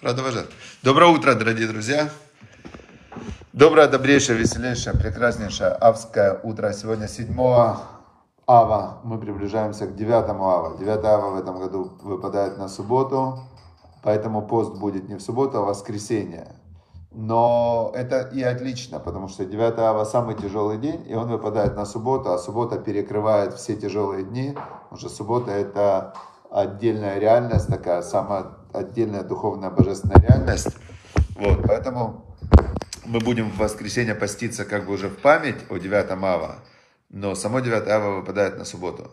Продолжать. 0.00 0.46
Доброе 0.82 1.10
утро, 1.10 1.34
дорогие 1.34 1.68
друзья. 1.68 2.08
Доброе, 3.52 3.86
добрейшее, 3.86 4.38
веселейшее, 4.38 4.96
прекраснейшее 4.96 5.68
авское 5.72 6.40
утро. 6.42 6.72
Сегодня 6.72 7.06
7 7.06 7.38
ава. 8.46 9.00
Мы 9.04 9.18
приближаемся 9.18 9.86
к 9.86 9.94
9 9.94 10.10
ава. 10.30 10.78
9 10.78 11.04
ава 11.04 11.30
в 11.32 11.38
этом 11.38 11.58
году 11.58 11.98
выпадает 12.02 12.56
на 12.56 12.68
субботу. 12.68 13.40
Поэтому 14.02 14.40
пост 14.40 14.74
будет 14.78 15.06
не 15.06 15.16
в 15.16 15.20
субботу, 15.20 15.58
а 15.58 15.60
в 15.60 15.66
воскресенье. 15.66 16.56
Но 17.10 17.92
это 17.94 18.20
и 18.20 18.42
отлично, 18.42 19.00
потому 19.00 19.28
что 19.28 19.44
9 19.44 19.78
ава 19.80 20.04
самый 20.04 20.34
тяжелый 20.34 20.78
день, 20.78 21.04
и 21.10 21.14
он 21.14 21.28
выпадает 21.28 21.76
на 21.76 21.84
субботу, 21.84 22.32
а 22.32 22.38
суббота 22.38 22.78
перекрывает 22.78 23.52
все 23.52 23.76
тяжелые 23.76 24.24
дни, 24.24 24.56
что 24.96 25.10
суббота 25.10 25.50
это 25.50 26.14
отдельная 26.50 27.18
реальность, 27.18 27.66
такая 27.66 28.00
самая 28.00 28.59
отдельная 28.72 29.22
духовная 29.22 29.70
божественная 29.70 30.20
реальность. 30.20 30.76
Вот, 31.36 31.62
поэтому 31.66 32.36
мы 33.04 33.18
будем 33.20 33.50
в 33.50 33.56
воскресенье 33.58 34.14
поститься 34.14 34.64
как 34.64 34.86
бы 34.86 34.92
уже 34.92 35.08
в 35.08 35.18
память 35.18 35.56
о 35.68 35.78
9 35.78 36.10
ава, 36.10 36.56
но 37.08 37.34
само 37.34 37.60
9 37.60 37.88
ава 37.88 38.16
выпадает 38.16 38.58
на 38.58 38.64
субботу. 38.64 39.10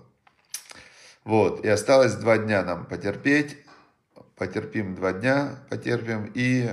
Вот, 1.23 1.66
и 1.66 1.67
осталось 1.67 2.13
два 2.16 2.38
дня 2.38 2.63
нам 2.63 2.85
потерпеть, 2.85 3.57
потерпим 4.38 4.95
два 4.95 5.13
дня, 5.13 5.59
потерпим, 5.69 6.31
и, 6.33 6.69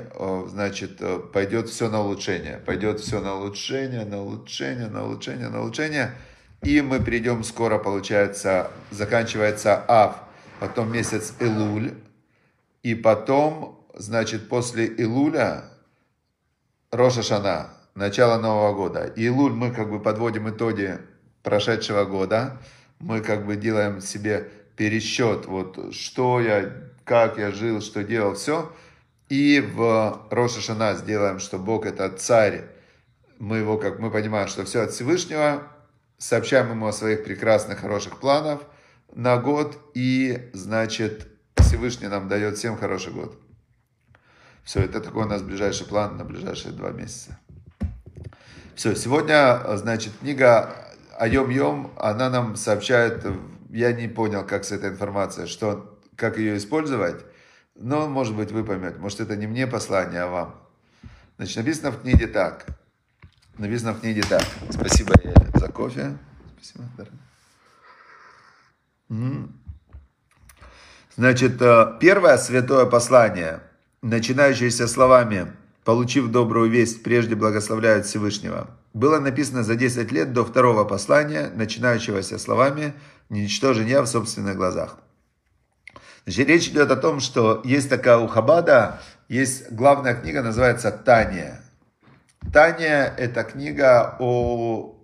значит, 0.47 1.01
пойдет 1.33 1.69
все 1.69 1.89
на 1.89 2.03
улучшение, 2.03 2.59
пойдет 2.59 3.01
все 3.01 3.21
на 3.21 3.37
улучшение, 3.37 4.05
на 4.05 4.21
улучшение, 4.23 4.89
на 4.89 5.05
улучшение, 5.05 5.49
на 5.49 5.61
улучшение, 5.61 6.15
и 6.63 6.81
мы 6.83 7.01
придем 7.01 7.43
скоро, 7.43 7.79
получается, 7.79 8.71
заканчивается 8.91 9.83
Ав, 9.89 10.17
потом 10.61 10.93
месяц 10.93 11.35
Илуль, 11.41 11.95
и 12.85 12.95
потом, 12.95 13.89
значит, 13.95 14.49
после 14.49 14.87
Илуля, 14.87 15.65
Роша 16.93 17.23
Шана, 17.23 17.71
начало 17.95 18.39
Нового 18.39 18.75
года. 18.75 19.07
Илуль 19.07 19.53
мы 19.53 19.73
как 19.73 19.91
бы 19.91 19.99
подводим 19.99 20.51
итоги 20.51 20.99
прошедшего 21.43 22.05
года, 22.05 22.59
мы 23.01 23.23
как 23.23 23.47
бы 23.47 23.57
делаем 23.57 24.01
себе 24.01 24.51
пересчет, 24.77 25.47
вот 25.47 25.95
что 25.95 26.41
я, 26.41 26.73
как 27.05 27.39
я 27.39 27.53
жил, 27.53 27.81
что 27.81 28.05
делал, 28.05 28.35
все. 28.35 28.71
И 29.31 29.61
в 29.61 30.27
Роша 30.31 30.61
Шана 30.61 30.95
сделаем, 30.95 31.39
что 31.39 31.59
Бог 31.59 31.87
это 31.87 32.11
царь, 32.11 32.67
мы 33.39 33.59
его, 33.59 33.79
как 33.79 33.99
мы 33.99 34.11
понимаем, 34.11 34.47
что 34.47 34.65
все 34.65 34.83
от 34.83 34.91
Всевышнего, 34.93 35.63
сообщаем 36.19 36.71
ему 36.71 36.87
о 36.87 36.93
своих 36.93 37.25
прекрасных, 37.25 37.81
хороших 37.81 38.21
планах 38.21 38.61
на 39.15 39.39
год, 39.39 39.79
и, 39.95 40.51
значит, 40.53 41.34
Всевышний 41.75 42.07
нам 42.07 42.29
дает 42.29 42.57
всем 42.57 42.79
хороший 42.79 43.13
год. 43.13 43.37
Все, 44.63 44.81
это 44.81 45.01
такой 45.01 45.25
у 45.25 45.29
нас 45.29 45.43
ближайший 45.43 45.87
план 45.89 46.17
на 46.17 46.25
ближайшие 46.25 46.73
два 46.73 46.93
месяца. 46.93 47.37
Все, 48.77 48.95
сегодня, 48.95 49.61
значит, 49.77 50.13
книга 50.21 50.73
Айом 51.19 51.51
Йом, 51.51 51.93
она 51.97 52.31
нам 52.31 52.55
сообщает, 52.55 53.27
я 53.71 53.93
не 53.93 54.07
понял, 54.07 54.47
как 54.47 54.65
с 54.65 54.71
этой 54.71 54.91
информацией, 54.91 55.49
что, 55.49 55.99
как 56.15 56.39
ее 56.39 56.57
использовать, 56.59 57.25
но, 57.75 58.09
может 58.09 58.37
быть, 58.37 58.53
вы 58.53 58.63
поймете, 58.63 58.99
может, 58.99 59.19
это 59.19 59.35
не 59.35 59.49
мне 59.49 59.67
послание, 59.67 60.23
а 60.23 60.29
вам. 60.29 60.55
Значит, 61.39 61.57
написано 61.57 61.91
в 61.91 62.03
книге 62.03 62.29
так. 62.29 62.67
Написано 63.59 63.95
в 63.95 64.01
книге 64.01 64.23
так. 64.23 64.45
Спасибо 64.71 65.13
за 65.55 65.69
кофе. 65.73 66.17
Спасибо, 66.57 66.85
дорогой. 69.09 69.49
Значит, 71.17 71.63
э, 71.63 71.97
первое 72.01 72.37
святое 72.39 72.87
послание, 72.87 73.61
начинающееся 74.03 74.89
словами 74.89 75.53
«Получив 75.85 76.31
добрую 76.31 76.71
весть, 76.71 77.03
прежде 77.05 77.37
благословляют 77.37 78.07
Всевышнего», 78.07 78.69
было 78.95 79.21
написано 79.21 79.63
за 79.63 79.77
10 79.77 80.11
лет 80.11 80.33
до 80.33 80.45
второго 80.45 80.85
послания, 80.85 81.51
начинающегося 81.55 82.39
словами 82.39 82.95
«Не 83.29 83.47
я 83.47 84.03
в 84.03 84.07
собственных 84.07 84.57
глазах». 84.57 84.99
Значит, 86.25 86.49
речь 86.49 86.69
идет 86.69 86.91
о 86.91 86.97
том, 86.97 87.21
что 87.21 87.61
есть 87.65 87.91
такая 87.91 88.19
у 88.19 88.27
Хабада, 88.27 89.01
есть 89.29 89.71
главная 89.71 90.15
книга, 90.15 90.43
называется 90.43 90.91
«Тания». 90.91 91.61
Тания– 92.53 93.15
это 93.19 93.45
книга 93.45 94.17
о 94.19 94.97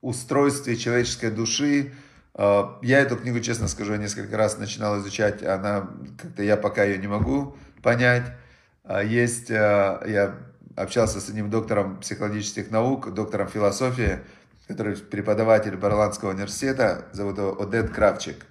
устройстве 0.00 0.76
человеческой 0.76 1.30
души, 1.30 1.92
я 2.38 3.00
эту 3.00 3.16
книгу, 3.16 3.40
честно 3.40 3.66
скажу, 3.66 3.96
несколько 3.96 4.36
раз 4.36 4.58
начинал 4.58 5.00
изучать, 5.00 5.42
она 5.42 5.90
как-то 6.16 6.42
я 6.42 6.56
пока 6.56 6.84
ее 6.84 6.98
не 6.98 7.08
могу 7.08 7.56
понять. 7.82 8.24
А, 8.84 9.02
есть, 9.02 9.50
а, 9.50 10.02
я 10.06 10.36
общался 10.76 11.20
с 11.20 11.28
одним 11.28 11.50
доктором 11.50 11.98
психологических 11.98 12.70
наук, 12.70 13.12
доктором 13.12 13.48
философии, 13.48 14.20
который 14.66 14.96
преподаватель 14.96 15.76
Барландского 15.76 16.30
университета, 16.30 17.06
зовут 17.12 17.38
его 17.38 17.60
Одет 17.60 17.90
Кравчик, 17.90 18.46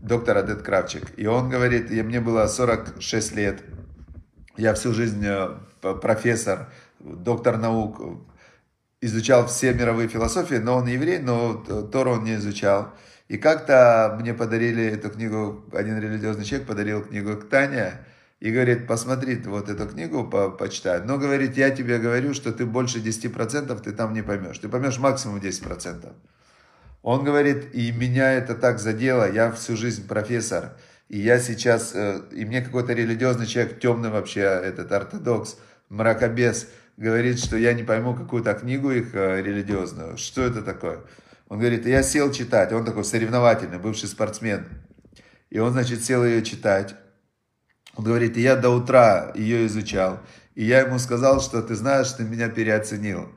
доктор 0.00 0.38
Одет 0.38 0.62
Кравчик. 0.62 1.18
И 1.18 1.26
он 1.26 1.50
говорит, 1.50 1.90
и 1.90 2.02
мне 2.02 2.20
было 2.20 2.46
46 2.46 3.34
лет, 3.34 3.62
я 4.56 4.72
всю 4.74 4.92
жизнь 4.92 5.24
э, 5.26 5.56
профессор, 5.80 6.68
доктор 7.00 7.58
наук, 7.58 8.00
изучал 9.00 9.46
все 9.48 9.74
мировые 9.74 10.08
философии, 10.08 10.56
но 10.56 10.76
он 10.76 10.86
еврей, 10.86 11.18
но 11.18 11.54
Тору 11.92 12.12
он 12.12 12.24
не 12.24 12.36
изучал. 12.36 12.94
И 13.28 13.38
как-то 13.38 14.16
мне 14.20 14.34
подарили 14.34 14.84
эту 14.84 15.10
книгу, 15.10 15.64
один 15.72 15.98
религиозный 15.98 16.44
человек 16.44 16.68
подарил 16.68 17.02
книгу 17.02 17.36
к 17.36 17.48
Тане, 17.48 17.94
и 18.40 18.50
говорит, 18.50 18.86
посмотри 18.86 19.36
вот 19.46 19.70
эту 19.70 19.86
книгу, 19.86 20.24
по 20.24 20.50
почитай. 20.50 21.00
Но, 21.02 21.16
говорит, 21.16 21.56
я 21.56 21.70
тебе 21.70 21.98
говорю, 21.98 22.34
что 22.34 22.52
ты 22.52 22.66
больше 22.66 22.98
10% 22.98 23.80
ты 23.80 23.92
там 23.92 24.12
не 24.12 24.22
поймешь. 24.22 24.58
Ты 24.58 24.68
поймешь 24.68 24.98
максимум 24.98 25.38
10%. 25.38 26.12
Он 27.02 27.24
говорит, 27.24 27.74
и 27.74 27.90
меня 27.92 28.32
это 28.32 28.54
так 28.54 28.78
задело, 28.78 29.30
я 29.30 29.50
всю 29.52 29.76
жизнь 29.76 30.06
профессор, 30.06 30.76
и 31.08 31.18
я 31.18 31.38
сейчас, 31.38 31.92
э, 31.94 32.20
и 32.32 32.44
мне 32.44 32.62
какой-то 32.62 32.92
религиозный 32.92 33.46
человек, 33.46 33.78
темный 33.78 34.10
вообще, 34.10 34.40
этот 34.40 34.90
ортодокс, 34.90 35.56
мракобес, 35.88 36.68
говорит, 36.96 37.38
что 37.38 37.56
я 37.56 37.74
не 37.74 37.82
пойму 37.82 38.14
какую-то 38.14 38.54
книгу 38.54 38.90
их 38.90 39.14
э, 39.14 39.42
религиозную. 39.42 40.16
Что 40.16 40.42
это 40.42 40.62
такое? 40.62 41.00
Он 41.48 41.58
говорит, 41.58 41.86
я 41.86 42.02
сел 42.02 42.32
читать. 42.32 42.72
Он 42.72 42.84
такой 42.84 43.04
соревновательный, 43.04 43.78
бывший 43.78 44.08
спортсмен. 44.08 44.66
И 45.50 45.58
он, 45.58 45.72
значит, 45.72 46.04
сел 46.04 46.24
ее 46.24 46.42
читать. 46.42 46.94
Он 47.96 48.04
говорит, 48.04 48.36
я 48.36 48.56
до 48.56 48.70
утра 48.70 49.32
ее 49.34 49.66
изучал. 49.66 50.20
И 50.54 50.64
я 50.64 50.80
ему 50.80 50.98
сказал, 50.98 51.40
что 51.40 51.62
ты 51.62 51.74
знаешь, 51.74 52.10
ты 52.12 52.24
меня 52.24 52.48
переоценил. 52.48 53.28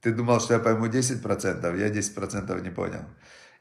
Ты 0.00 0.12
думал, 0.12 0.40
что 0.40 0.54
я 0.54 0.60
пойму 0.60 0.86
10%, 0.86 1.78
я 1.78 1.88
10% 1.88 2.62
не 2.62 2.70
понял. 2.70 3.04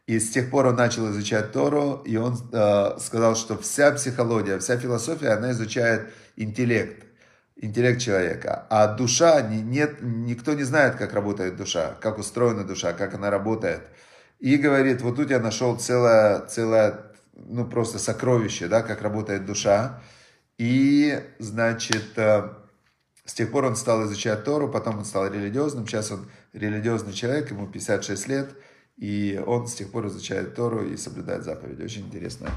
И 0.06 0.20
с 0.20 0.32
тех 0.32 0.50
пор 0.52 0.68
он 0.68 0.76
начал 0.76 1.10
изучать 1.12 1.54
Тору, 1.54 2.02
и 2.06 2.18
он 2.18 2.38
э, 2.52 2.98
сказал, 3.00 3.38
что 3.38 3.58
вся 3.58 3.92
психология, 3.92 4.60
вся 4.60 4.78
философия, 4.78 5.30
она 5.30 5.52
изучает 5.52 6.14
интеллект 6.36 7.06
интеллект 7.56 8.02
человека. 8.02 8.66
А 8.70 8.88
душа, 8.88 9.42
нет, 9.42 9.98
никто 10.02 10.54
не 10.54 10.64
знает, 10.64 10.96
как 10.96 11.14
работает 11.14 11.56
душа, 11.56 11.96
как 12.02 12.18
устроена 12.18 12.64
душа, 12.64 12.94
как 12.94 13.14
она 13.14 13.30
работает. 13.30 13.82
И 14.40 14.58
говорит, 14.58 15.02
вот 15.02 15.16
тут 15.16 15.30
я 15.30 15.40
нашел 15.40 15.78
целое, 15.78 16.46
целое 16.48 17.14
ну 17.36 17.66
просто 17.66 18.00
сокровище, 18.00 18.68
да, 18.68 18.82
как 18.82 19.02
работает 19.02 19.46
душа. 19.46 20.02
И, 20.58 21.20
значит, 21.40 22.18
э, 22.18 22.50
с 23.26 23.34
тех 23.34 23.52
пор 23.52 23.66
он 23.66 23.76
стал 23.76 24.06
изучать 24.06 24.44
Тору, 24.44 24.70
потом 24.70 25.00
он 25.00 25.06
стал 25.06 25.28
религиозным, 25.28 25.88
сейчас 25.88 26.12
он 26.12 26.30
религиозный 26.52 27.14
человек, 27.14 27.50
ему 27.52 27.68
56 27.68 28.28
лет, 28.28 28.50
и 28.98 29.42
он 29.46 29.68
с 29.68 29.74
тех 29.74 29.92
пор 29.92 30.08
изучает 30.08 30.56
Тору 30.56 30.86
и 30.86 30.98
соблюдает 30.98 31.44
заповеди. 31.44 31.84
Очень 31.84 32.08
интересно. 32.08 32.50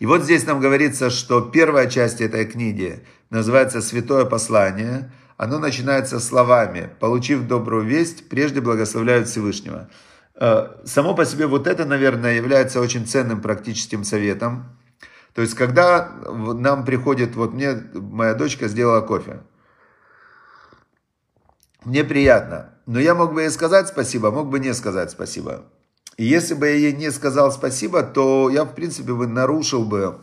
И 0.00 0.06
вот 0.06 0.22
здесь 0.22 0.46
нам 0.46 0.60
говорится, 0.60 1.10
что 1.10 1.42
первая 1.42 1.86
часть 1.86 2.22
этой 2.22 2.46
книги 2.46 3.04
называется 3.28 3.82
«Святое 3.82 4.24
послание». 4.24 5.12
Оно 5.36 5.58
начинается 5.58 6.20
словами 6.20 6.90
«Получив 7.00 7.46
добрую 7.46 7.84
весть, 7.84 8.30
прежде 8.30 8.62
благословляют 8.62 9.28
Всевышнего». 9.28 9.90
Э, 10.36 10.68
само 10.86 11.14
по 11.14 11.26
себе 11.26 11.46
вот 11.46 11.66
это, 11.66 11.84
наверное, 11.84 12.34
является 12.34 12.80
очень 12.80 13.06
ценным 13.06 13.42
практическим 13.42 14.02
советом. 14.04 14.74
То 15.34 15.42
есть, 15.42 15.54
когда 15.54 16.10
нам 16.32 16.86
приходит, 16.86 17.36
вот 17.36 17.52
мне 17.52 17.74
моя 17.92 18.32
дочка 18.32 18.68
сделала 18.68 19.02
кофе, 19.02 19.40
мне 21.84 22.04
приятно, 22.04 22.70
но 22.86 22.98
я 22.98 23.14
мог 23.14 23.34
бы 23.34 23.42
ей 23.42 23.50
сказать 23.50 23.88
спасибо, 23.88 24.30
мог 24.30 24.48
бы 24.48 24.58
не 24.60 24.72
сказать 24.72 25.10
спасибо. 25.10 25.64
И 26.20 26.24
если 26.24 26.52
бы 26.52 26.66
я 26.66 26.74
ей 26.74 26.92
не 26.92 27.10
сказал 27.10 27.50
спасибо, 27.50 28.02
то 28.02 28.50
я, 28.50 28.64
в 28.64 28.74
принципе, 28.74 29.14
бы 29.14 29.26
нарушил 29.26 29.86
бы 29.86 30.18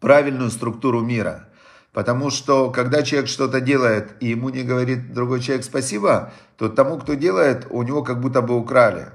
правильную 0.00 0.50
структуру 0.50 1.02
мира. 1.02 1.48
Потому 1.92 2.30
что, 2.30 2.72
когда 2.72 3.04
человек 3.04 3.28
что-то 3.28 3.60
делает, 3.60 4.16
и 4.18 4.26
ему 4.26 4.48
не 4.48 4.64
говорит 4.64 5.12
другой 5.12 5.38
человек 5.38 5.64
спасибо, 5.64 6.32
то 6.56 6.68
тому, 6.68 6.98
кто 6.98 7.14
делает, 7.14 7.68
у 7.70 7.84
него 7.84 8.02
как 8.02 8.20
будто 8.20 8.42
бы 8.42 8.56
украли. 8.56 9.06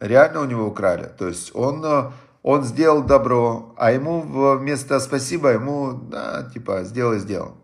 Реально 0.00 0.40
у 0.40 0.46
него 0.46 0.66
украли. 0.66 1.10
То 1.18 1.28
есть 1.28 1.54
он, 1.54 1.84
он 2.42 2.64
сделал 2.64 3.02
добро, 3.02 3.74
а 3.76 3.92
ему 3.92 4.22
вместо 4.56 4.98
спасибо, 5.00 5.50
ему, 5.50 5.92
да, 5.92 6.50
типа, 6.54 6.84
сделал 6.84 7.12
и 7.12 7.18
сделал. 7.18 7.58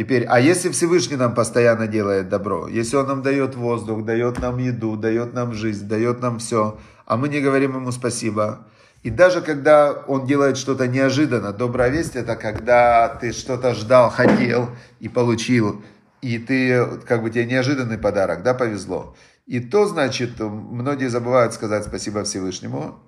Теперь, 0.00 0.24
а 0.24 0.40
если 0.40 0.70
Всевышний 0.70 1.16
нам 1.16 1.34
постоянно 1.34 1.86
делает 1.86 2.30
добро, 2.30 2.68
если 2.68 2.96
Он 2.96 3.06
нам 3.06 3.20
дает 3.20 3.54
воздух, 3.54 4.02
дает 4.02 4.38
нам 4.38 4.56
еду, 4.56 4.96
дает 4.96 5.34
нам 5.34 5.52
жизнь, 5.52 5.86
дает 5.86 6.22
нам 6.22 6.38
все, 6.38 6.78
а 7.04 7.18
мы 7.18 7.28
не 7.28 7.42
говорим 7.42 7.74
Ему 7.74 7.92
спасибо, 7.92 8.66
и 9.02 9.10
даже 9.10 9.42
когда 9.42 9.92
Он 9.92 10.24
делает 10.24 10.56
что-то 10.56 10.88
неожиданно, 10.88 11.52
добрая 11.52 11.90
весть 11.90 12.16
это 12.16 12.34
когда 12.34 13.08
ты 13.08 13.32
что-то 13.32 13.74
ждал, 13.74 14.08
хотел 14.08 14.70
и 15.00 15.10
получил, 15.10 15.84
и 16.22 16.38
ты, 16.38 16.82
как 17.06 17.22
бы 17.22 17.28
тебе 17.28 17.44
неожиданный 17.44 17.98
подарок, 17.98 18.42
да, 18.42 18.54
повезло. 18.54 19.14
И 19.44 19.60
то, 19.60 19.84
значит, 19.84 20.40
многие 20.40 21.10
забывают 21.10 21.52
сказать 21.52 21.84
спасибо 21.84 22.24
Всевышнему, 22.24 22.98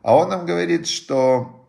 а 0.00 0.14
он 0.14 0.28
нам 0.28 0.46
говорит, 0.46 0.86
что 0.86 1.66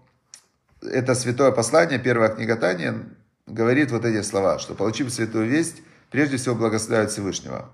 это 0.84 1.16
святое 1.16 1.50
послание, 1.50 1.98
первая 1.98 2.30
книга 2.30 2.56
Тания, 2.58 3.08
говорит 3.48 3.92
вот 3.92 4.06
эти 4.06 4.22
слова, 4.22 4.60
что 4.60 4.76
получив 4.76 5.12
святую 5.12 5.48
весть, 5.48 5.78
прежде 6.12 6.38
всего 6.38 6.56
благословляют 6.56 7.12
Всевышнего. 7.12 7.72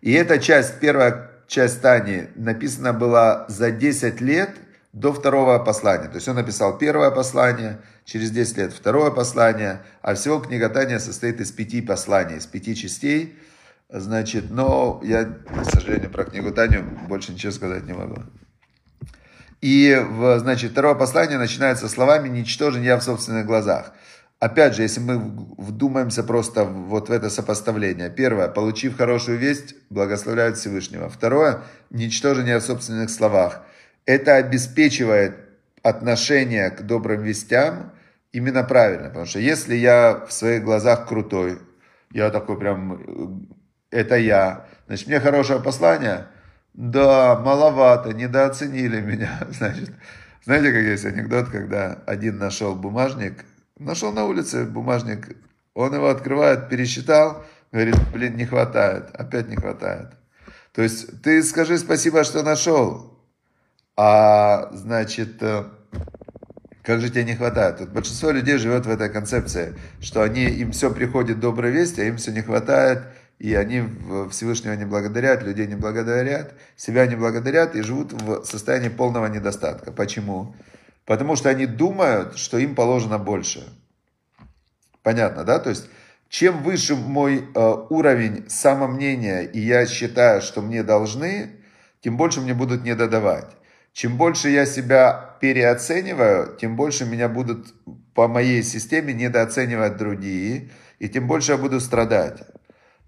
И 0.00 0.12
эта 0.12 0.38
часть, 0.38 0.78
первая 0.80 1.30
часть 1.48 1.80
Тани 1.80 2.28
написана 2.34 2.92
была 2.92 3.46
за 3.48 3.70
10 3.70 4.20
лет 4.20 4.50
до 4.92 5.12
второго 5.12 5.58
послания. 5.58 6.08
То 6.08 6.16
есть 6.16 6.28
он 6.28 6.36
написал 6.36 6.76
первое 6.76 7.10
послание, 7.10 7.80
через 8.04 8.30
10 8.30 8.56
лет 8.58 8.72
второе 8.72 9.10
послание, 9.10 9.82
а 10.02 10.14
всего 10.14 10.38
книга 10.38 10.68
Тания 10.68 10.98
состоит 10.98 11.40
из 11.40 11.50
пяти 11.50 11.80
посланий, 11.80 12.36
из 12.36 12.46
пяти 12.46 12.74
частей. 12.74 13.38
Значит, 13.88 14.50
но 14.50 15.00
я, 15.04 15.24
к 15.24 15.64
сожалению, 15.70 16.10
про 16.10 16.24
книгу 16.24 16.50
Таню 16.50 16.82
больше 17.08 17.32
ничего 17.32 17.52
сказать 17.52 17.84
не 17.84 17.92
могу. 17.92 18.22
И, 19.60 20.04
значит, 20.38 20.72
второе 20.72 20.94
послание 20.94 21.38
начинается 21.38 21.88
словами 21.88 22.28
«Ничтожен 22.28 22.82
я 22.82 22.96
в 22.96 23.02
собственных 23.02 23.46
глазах». 23.46 23.92
Опять 24.42 24.74
же, 24.74 24.82
если 24.82 24.98
мы 24.98 25.18
вдумаемся 25.56 26.24
просто 26.24 26.64
вот 26.64 27.08
в 27.08 27.12
это 27.12 27.30
сопоставление. 27.30 28.10
Первое, 28.10 28.48
получив 28.48 28.96
хорошую 28.96 29.38
весть, 29.38 29.76
благословляют 29.88 30.58
Всевышнего. 30.58 31.08
Второе, 31.08 31.60
ничтожение 31.90 32.58
в 32.58 32.64
собственных 32.64 33.10
словах. 33.10 33.62
Это 34.04 34.34
обеспечивает 34.34 35.36
отношение 35.84 36.70
к 36.70 36.82
добрым 36.82 37.22
вестям 37.22 37.92
именно 38.32 38.64
правильно. 38.64 39.10
Потому 39.10 39.26
что 39.26 39.38
если 39.38 39.76
я 39.76 40.26
в 40.28 40.32
своих 40.32 40.64
глазах 40.64 41.06
крутой, 41.06 41.60
я 42.10 42.30
такой 42.30 42.58
прям, 42.58 43.46
это 43.92 44.16
я, 44.16 44.66
значит, 44.88 45.06
мне 45.06 45.20
хорошее 45.20 45.60
послание, 45.60 46.26
да, 46.74 47.38
маловато, 47.38 48.12
недооценили 48.12 49.02
меня, 49.02 49.38
значит. 49.50 49.92
Знаете, 50.44 50.72
как 50.72 50.82
есть 50.82 51.04
анекдот, 51.04 51.48
когда 51.48 52.02
один 52.06 52.38
нашел 52.38 52.74
бумажник, 52.74 53.44
Нашел 53.84 54.12
на 54.12 54.24
улице 54.24 54.64
бумажник, 54.64 55.36
он 55.74 55.94
его 55.94 56.08
открывает, 56.08 56.68
пересчитал, 56.68 57.44
говорит, 57.72 57.96
блин, 58.12 58.36
не 58.36 58.44
хватает, 58.44 59.10
опять 59.14 59.48
не 59.48 59.56
хватает. 59.56 60.12
То 60.72 60.82
есть 60.82 61.22
ты 61.22 61.42
скажи 61.42 61.78
спасибо, 61.78 62.24
что 62.24 62.42
нашел, 62.42 63.18
а 63.96 64.70
значит, 64.72 65.42
э, 65.42 65.64
как 66.82 67.00
же 67.00 67.10
тебе 67.10 67.24
не 67.24 67.34
хватает? 67.34 67.80
Вот 67.80 67.90
большинство 67.90 68.30
людей 68.30 68.56
живет 68.58 68.86
в 68.86 68.90
этой 68.90 69.10
концепции, 69.10 69.74
что 70.00 70.22
они, 70.22 70.44
им 70.44 70.72
все 70.72 70.92
приходит 70.92 71.40
добрая 71.40 71.72
весть, 71.72 71.98
а 71.98 72.04
им 72.04 72.16
все 72.16 72.32
не 72.32 72.42
хватает, 72.42 73.02
и 73.38 73.54
они 73.54 73.82
Всевышнего 74.30 74.74
не 74.74 74.84
благодарят, 74.84 75.42
людей 75.42 75.66
не 75.66 75.74
благодарят, 75.74 76.54
себя 76.76 77.06
не 77.06 77.16
благодарят 77.16 77.74
и 77.74 77.82
живут 77.82 78.12
в 78.12 78.44
состоянии 78.44 78.88
полного 78.88 79.26
недостатка. 79.26 79.90
Почему? 79.90 80.54
Потому 81.04 81.36
что 81.36 81.48
они 81.50 81.66
думают, 81.66 82.38
что 82.38 82.58
им 82.58 82.74
положено 82.74 83.18
больше. 83.18 83.64
Понятно, 85.02 85.44
да? 85.44 85.58
То 85.58 85.70
есть, 85.70 85.88
чем 86.28 86.62
выше 86.62 86.94
мой 86.94 87.44
э, 87.54 87.74
уровень 87.90 88.48
самомнения, 88.48 89.42
и 89.42 89.60
я 89.60 89.86
считаю, 89.86 90.40
что 90.40 90.62
мне 90.62 90.82
должны, 90.82 91.56
тем 92.00 92.16
больше 92.16 92.40
мне 92.40 92.54
будут 92.54 92.84
не 92.84 92.94
додавать. 92.94 93.50
Чем 93.92 94.16
больше 94.16 94.48
я 94.48 94.64
себя 94.64 95.36
переоцениваю, 95.40 96.56
тем 96.56 96.76
больше 96.76 97.04
меня 97.04 97.28
будут 97.28 97.74
по 98.14 98.28
моей 98.28 98.62
системе 98.62 99.12
недооценивать 99.12 99.96
другие, 99.96 100.70
и 100.98 101.08
тем 101.08 101.26
больше 101.26 101.52
я 101.52 101.58
буду 101.58 101.80
страдать. 101.80 102.42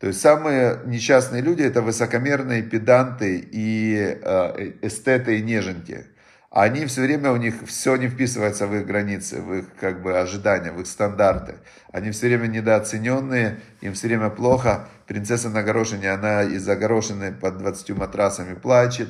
То 0.01 0.09
есть 0.09 0.21
самые 0.21 0.81
несчастные 0.85 1.41
люди 1.41 1.63
это 1.63 1.81
высокомерные 1.81 2.63
педанты 2.63 3.39
и 3.39 4.19
э, 4.21 4.73
эстеты 4.83 5.39
и 5.39 5.43
неженки 5.43 6.07
они 6.57 6.87
все 6.87 7.03
время, 7.03 7.33
у 7.33 7.37
них 7.37 7.67
все 7.67 7.97
не 7.97 8.07
вписывается 8.07 8.69
в 8.69 8.77
их 8.77 8.87
границы, 8.87 9.41
в 9.41 9.55
их 9.55 9.65
как 9.81 10.01
бы 10.03 10.17
ожидания, 10.17 10.71
в 10.71 10.81
их 10.81 10.87
стандарты. 10.87 11.57
Они 11.91 12.13
все 12.13 12.29
время 12.29 12.47
недооцененные, 12.47 13.59
им 13.81 13.95
все 13.95 14.07
время 14.07 14.31
плохо. 14.31 14.87
Принцесса 15.09 15.51
на 15.51 15.65
горошине, 15.65 16.13
она 16.13 16.45
из-за 16.45 16.77
горошины 16.77 17.33
под 17.33 17.59
20 17.59 17.91
матрасами 17.99 18.55
плачет. 18.55 19.09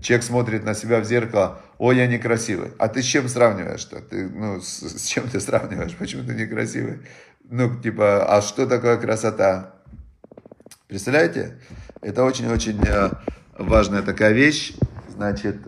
Человек 0.00 0.24
смотрит 0.24 0.64
на 0.64 0.74
себя 0.74 0.98
в 0.98 1.04
зеркало, 1.04 1.60
ой, 1.78 1.98
я 1.98 2.08
некрасивый. 2.08 2.72
А 2.78 2.88
ты 2.88 3.00
с 3.00 3.04
чем 3.04 3.28
сравниваешь-то? 3.28 4.00
Ты, 4.00 4.28
ну, 4.28 4.60
с, 4.60 4.82
с 4.82 5.06
чем 5.06 5.28
ты 5.28 5.38
сравниваешь? 5.38 5.94
Почему 5.94 6.24
ты 6.24 6.34
некрасивый? 6.34 6.98
Ну, 7.44 7.80
типа, 7.80 8.24
а 8.26 8.42
что 8.42 8.66
такое 8.66 8.96
красота? 8.96 9.76
Представляете? 10.88 11.58
Это 12.00 12.24
очень-очень 12.24 12.80
э, 12.84 13.10
важная 13.56 14.02
такая 14.02 14.32
вещь. 14.32 14.74
Значит, 15.08 15.58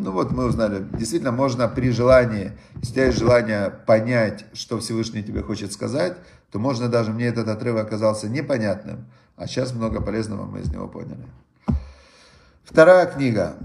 ну 0.00 0.12
вот 0.12 0.32
мы 0.32 0.46
узнали, 0.46 0.86
действительно 0.92 1.32
можно 1.32 1.68
при 1.68 1.90
желании, 1.90 2.52
если 2.82 3.00
есть 3.00 3.18
желание 3.18 3.70
понять, 3.70 4.46
что 4.54 4.78
Всевышний 4.78 5.22
тебе 5.22 5.42
хочет 5.42 5.72
сказать, 5.72 6.16
то 6.50 6.58
можно 6.58 6.88
даже, 6.88 7.12
мне 7.12 7.26
этот 7.26 7.48
отрывок 7.48 7.86
оказался 7.86 8.28
непонятным, 8.28 9.06
а 9.36 9.46
сейчас 9.46 9.74
много 9.74 10.00
полезного 10.00 10.46
мы 10.46 10.60
из 10.60 10.70
него 10.70 10.88
поняли. 10.88 11.26
Вторая 12.64 13.06
книга. 13.06 13.56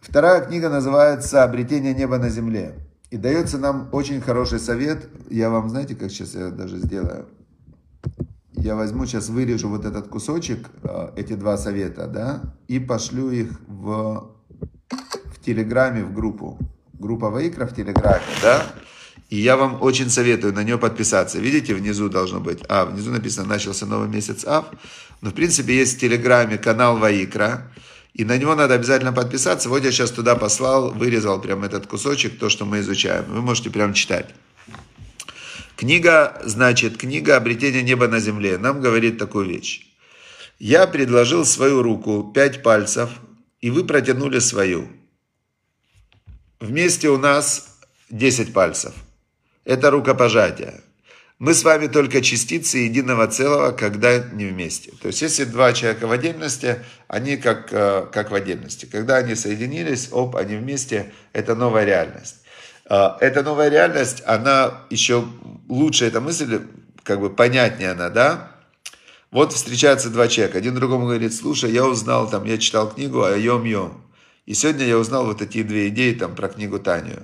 Вторая 0.00 0.44
книга 0.44 0.68
называется 0.68 1.44
«Обретение 1.44 1.94
неба 1.94 2.18
на 2.18 2.28
земле». 2.28 2.74
И 3.10 3.16
дается 3.16 3.58
нам 3.58 3.88
очень 3.92 4.20
хороший 4.20 4.58
совет. 4.58 5.08
Я 5.30 5.48
вам, 5.50 5.70
знаете, 5.70 5.94
как 5.94 6.10
сейчас 6.10 6.34
я 6.34 6.50
даже 6.50 6.78
сделаю? 6.78 7.26
Я 8.52 8.74
возьму, 8.74 9.06
сейчас 9.06 9.28
вырежу 9.28 9.68
вот 9.68 9.84
этот 9.84 10.08
кусочек, 10.08 10.68
э, 10.82 11.10
эти 11.16 11.34
два 11.34 11.56
совета, 11.56 12.06
да, 12.06 12.42
и 12.66 12.78
пошлю 12.80 13.30
их 13.30 13.60
в 13.66 14.30
Телеграме 15.48 16.04
в 16.04 16.12
группу. 16.12 16.58
Группа 16.92 17.30
Ваикра 17.30 17.66
в 17.66 17.74
Телеграме, 17.74 18.20
да? 18.42 18.66
И 19.30 19.36
я 19.38 19.56
вам 19.56 19.82
очень 19.82 20.10
советую 20.10 20.52
на 20.52 20.62
нее 20.62 20.76
подписаться. 20.76 21.38
Видите, 21.38 21.74
внизу 21.74 22.10
должно 22.10 22.38
быть, 22.38 22.58
а, 22.68 22.84
внизу 22.84 23.10
написано, 23.10 23.48
начался 23.48 23.86
новый 23.86 24.08
месяц 24.08 24.44
Ав. 24.44 24.66
Но, 25.22 25.30
в 25.30 25.32
принципе, 25.32 25.74
есть 25.74 25.96
в 25.96 26.00
Телеграме 26.00 26.58
канал 26.58 26.98
Ваикра, 26.98 27.72
и 28.12 28.26
на 28.26 28.36
него 28.36 28.54
надо 28.54 28.74
обязательно 28.74 29.14
подписаться. 29.14 29.70
Вот 29.70 29.84
я 29.84 29.90
сейчас 29.90 30.10
туда 30.10 30.36
послал, 30.36 30.92
вырезал 30.92 31.40
прям 31.40 31.64
этот 31.64 31.86
кусочек, 31.86 32.38
то, 32.38 32.50
что 32.50 32.66
мы 32.66 32.80
изучаем. 32.80 33.24
Вы 33.28 33.40
можете 33.40 33.70
прям 33.70 33.94
читать. 33.94 34.34
Книга, 35.76 36.42
значит, 36.44 36.98
книга 36.98 37.36
«Обретение 37.36 37.82
неба 37.82 38.06
на 38.06 38.20
земле» 38.20 38.58
нам 38.58 38.82
говорит 38.82 39.16
такую 39.16 39.46
вещь. 39.46 39.86
Я 40.58 40.86
предложил 40.86 41.46
свою 41.46 41.82
руку, 41.82 42.32
пять 42.34 42.62
пальцев, 42.62 43.08
и 43.62 43.70
вы 43.70 43.84
протянули 43.84 44.40
свою. 44.40 44.97
Вместе 46.60 47.08
у 47.08 47.18
нас 47.18 47.78
10 48.10 48.52
пальцев. 48.52 48.92
Это 49.64 49.90
рукопожатие. 49.90 50.80
Мы 51.38 51.54
с 51.54 51.62
вами 51.62 51.86
только 51.86 52.20
частицы 52.20 52.78
единого 52.78 53.28
целого, 53.28 53.70
когда 53.70 54.18
не 54.18 54.46
вместе. 54.46 54.90
То 55.00 55.06
есть, 55.06 55.22
если 55.22 55.44
два 55.44 55.72
человека 55.72 56.08
в 56.08 56.10
отдельности, 56.10 56.84
они 57.06 57.36
как, 57.36 57.68
э, 57.72 58.06
как 58.10 58.32
в 58.32 58.34
отдельности. 58.34 58.86
Когда 58.86 59.18
они 59.18 59.36
соединились, 59.36 60.08
оп, 60.10 60.34
они 60.34 60.56
вместе, 60.56 61.12
это 61.32 61.54
новая 61.54 61.84
реальность. 61.84 62.38
Э, 62.90 63.10
эта 63.20 63.44
новая 63.44 63.68
реальность, 63.68 64.20
она 64.26 64.80
еще 64.90 65.24
лучше, 65.68 66.06
эта 66.06 66.20
мысль, 66.20 66.62
как 67.04 67.20
бы 67.20 67.30
понятнее 67.30 67.92
она, 67.92 68.08
да? 68.08 68.50
Вот 69.30 69.52
встречаются 69.52 70.10
два 70.10 70.26
человека. 70.26 70.58
Один 70.58 70.74
другому 70.74 71.06
говорит, 71.06 71.32
слушай, 71.32 71.70
я 71.70 71.86
узнал, 71.86 72.28
там, 72.28 72.44
я 72.46 72.58
читал 72.58 72.90
книгу 72.90 73.22
о 73.22 73.36
Йом-Йом. 73.36 73.92
И 74.48 74.54
сегодня 74.54 74.86
я 74.86 74.96
узнал 74.96 75.26
вот 75.26 75.42
эти 75.42 75.62
две 75.62 75.88
идеи 75.88 76.14
там 76.14 76.34
про 76.34 76.48
книгу 76.48 76.78
Танию. 76.78 77.22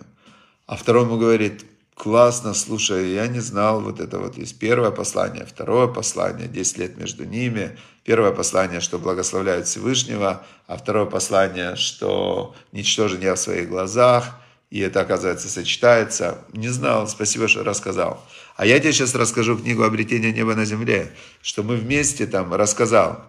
А 0.66 0.76
второму 0.76 1.16
говорит, 1.16 1.64
классно, 1.94 2.52
слушай, 2.52 3.14
я 3.14 3.28
не 3.28 3.40
знал 3.40 3.80
вот 3.80 3.98
это 3.98 4.18
вот 4.18 4.36
есть 4.36 4.58
первое 4.58 4.90
послание, 4.90 5.46
второе 5.46 5.86
послание, 5.86 6.48
10 6.48 6.76
лет 6.76 6.98
между 6.98 7.24
ними. 7.24 7.78
Первое 8.04 8.30
послание, 8.32 8.80
что 8.80 8.98
благословляют 8.98 9.66
Всевышнего, 9.66 10.44
а 10.66 10.76
второе 10.76 11.06
послание, 11.06 11.76
что 11.76 12.54
ничтожен 12.72 13.22
я 13.22 13.36
в 13.36 13.38
своих 13.38 13.70
глазах, 13.70 14.38
и 14.68 14.80
это, 14.80 15.00
оказывается, 15.00 15.48
сочетается. 15.48 16.44
Не 16.52 16.68
знал, 16.68 17.08
спасибо, 17.08 17.48
что 17.48 17.64
рассказал. 17.64 18.22
А 18.54 18.66
я 18.66 18.78
тебе 18.78 18.92
сейчас 18.92 19.14
расскажу 19.14 19.56
книгу 19.56 19.82
«Обретение 19.82 20.30
неба 20.30 20.54
на 20.54 20.66
земле», 20.66 21.10
что 21.40 21.62
мы 21.62 21.76
вместе 21.76 22.26
там 22.26 22.52
рассказал. 22.52 23.24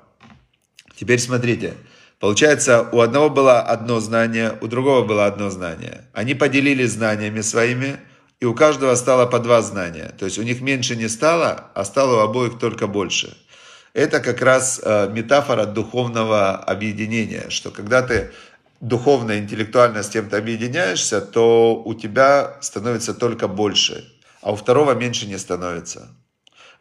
Теперь 0.97 1.19
смотрите, 1.19 1.75
Получается, 2.19 2.88
у 2.91 3.01
одного 3.01 3.29
было 3.29 3.62
одно 3.62 4.00
знание, 4.00 4.57
у 4.62 4.67
другого 4.67 5.05
было 5.05 5.25
одно 5.25 5.50
знание. 5.50 6.05
Они 6.13 6.34
поделились 6.34 6.91
знаниями 6.91 7.41
своими, 7.41 7.98
и 8.39 8.45
у 8.45 8.53
каждого 8.53 8.95
стало 8.95 9.25
по 9.25 9.39
два 9.39 9.62
знания. 9.62 10.13
То 10.17 10.25
есть 10.25 10.39
у 10.39 10.43
них 10.43 10.62
меньше 10.62 10.95
не 10.95 11.10
стало, 11.10 11.72
а 11.74 11.86
стало 11.86 12.17
у 12.17 12.19
обоих 12.19 12.57
только 12.57 12.88
больше. 12.88 13.36
Это 13.93 14.19
как 14.19 14.41
раз 14.41 14.81
э, 14.84 15.10
метафора 15.10 15.65
духовного 15.65 16.55
объединения, 16.55 17.50
что 17.50 17.72
когда 17.72 18.01
ты 18.01 18.31
духовно, 18.81 19.38
интеллектуально 19.38 20.03
с 20.03 20.10
кем-то 20.10 20.38
объединяешься, 20.38 21.22
то 21.22 21.81
у 21.84 21.93
тебя 21.93 22.57
становится 22.62 23.13
только 23.13 23.48
больше, 23.48 24.05
а 24.41 24.51
у 24.51 24.55
второго 24.55 24.93
меньше 24.93 25.27
не 25.27 25.38
становится. 25.38 26.10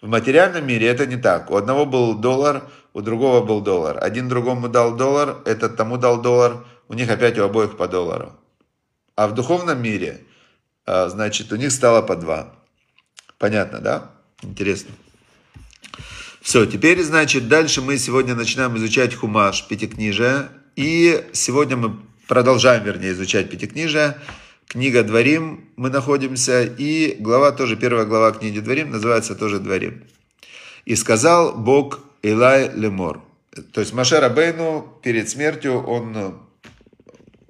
В 0.04 0.06
материальном 0.06 0.66
мире 0.66 0.88
это 0.88 1.06
не 1.06 1.16
так. 1.16 1.50
У 1.50 1.56
одного 1.56 1.86
был 1.86 2.14
доллар, 2.14 2.64
у 2.92 3.00
другого 3.00 3.40
был 3.42 3.62
доллар. 3.62 3.96
Один 4.04 4.28
другому 4.28 4.68
дал 4.68 4.94
доллар, 4.94 5.38
этот 5.46 5.78
тому 5.78 5.96
дал 5.96 6.20
доллар, 6.20 6.62
у 6.88 6.92
них 6.92 7.08
опять 7.08 7.38
у 7.38 7.42
обоих 7.42 7.78
по 7.78 7.88
доллару. 7.88 8.34
А 9.16 9.28
в 9.28 9.34
духовном 9.34 9.80
мире, 9.80 10.20
а, 10.84 11.08
значит, 11.08 11.50
у 11.52 11.56
них 11.56 11.72
стало 11.72 12.02
по 12.02 12.16
два. 12.16 12.52
Понятно, 13.38 13.78
да? 13.80 14.10
Интересно. 14.42 14.90
Все, 16.42 16.66
теперь, 16.66 17.02
значит, 17.02 17.48
дальше 17.48 17.80
мы 17.80 17.96
сегодня 17.96 18.34
начинаем 18.34 18.76
изучать 18.76 19.14
Хумаш, 19.14 19.66
Пятикнижие. 19.68 20.50
И 20.76 21.24
сегодня 21.32 21.78
мы 21.78 21.96
продолжаем, 22.28 22.84
вернее, 22.84 23.12
изучать 23.12 23.48
Пятикнижие. 23.48 24.18
Книга 24.68 25.02
Дворим 25.02 25.64
мы 25.76 25.90
находимся, 25.90 26.62
и 26.64 27.16
глава 27.18 27.52
тоже, 27.52 27.76
первая 27.76 28.06
глава 28.06 28.32
книги 28.32 28.60
Дворим 28.60 28.90
называется 28.90 29.34
тоже 29.34 29.58
Дворим. 29.58 30.04
«И 30.84 30.96
сказал 30.96 31.54
Бог 31.54 32.00
Илай 32.22 32.70
Лемор». 32.74 33.22
То 33.72 33.80
есть 33.80 33.92
Маше 33.92 34.18
Рабейну 34.18 34.98
перед 35.02 35.28
смертью 35.28 35.80
он 35.80 36.16
э, 36.16 36.32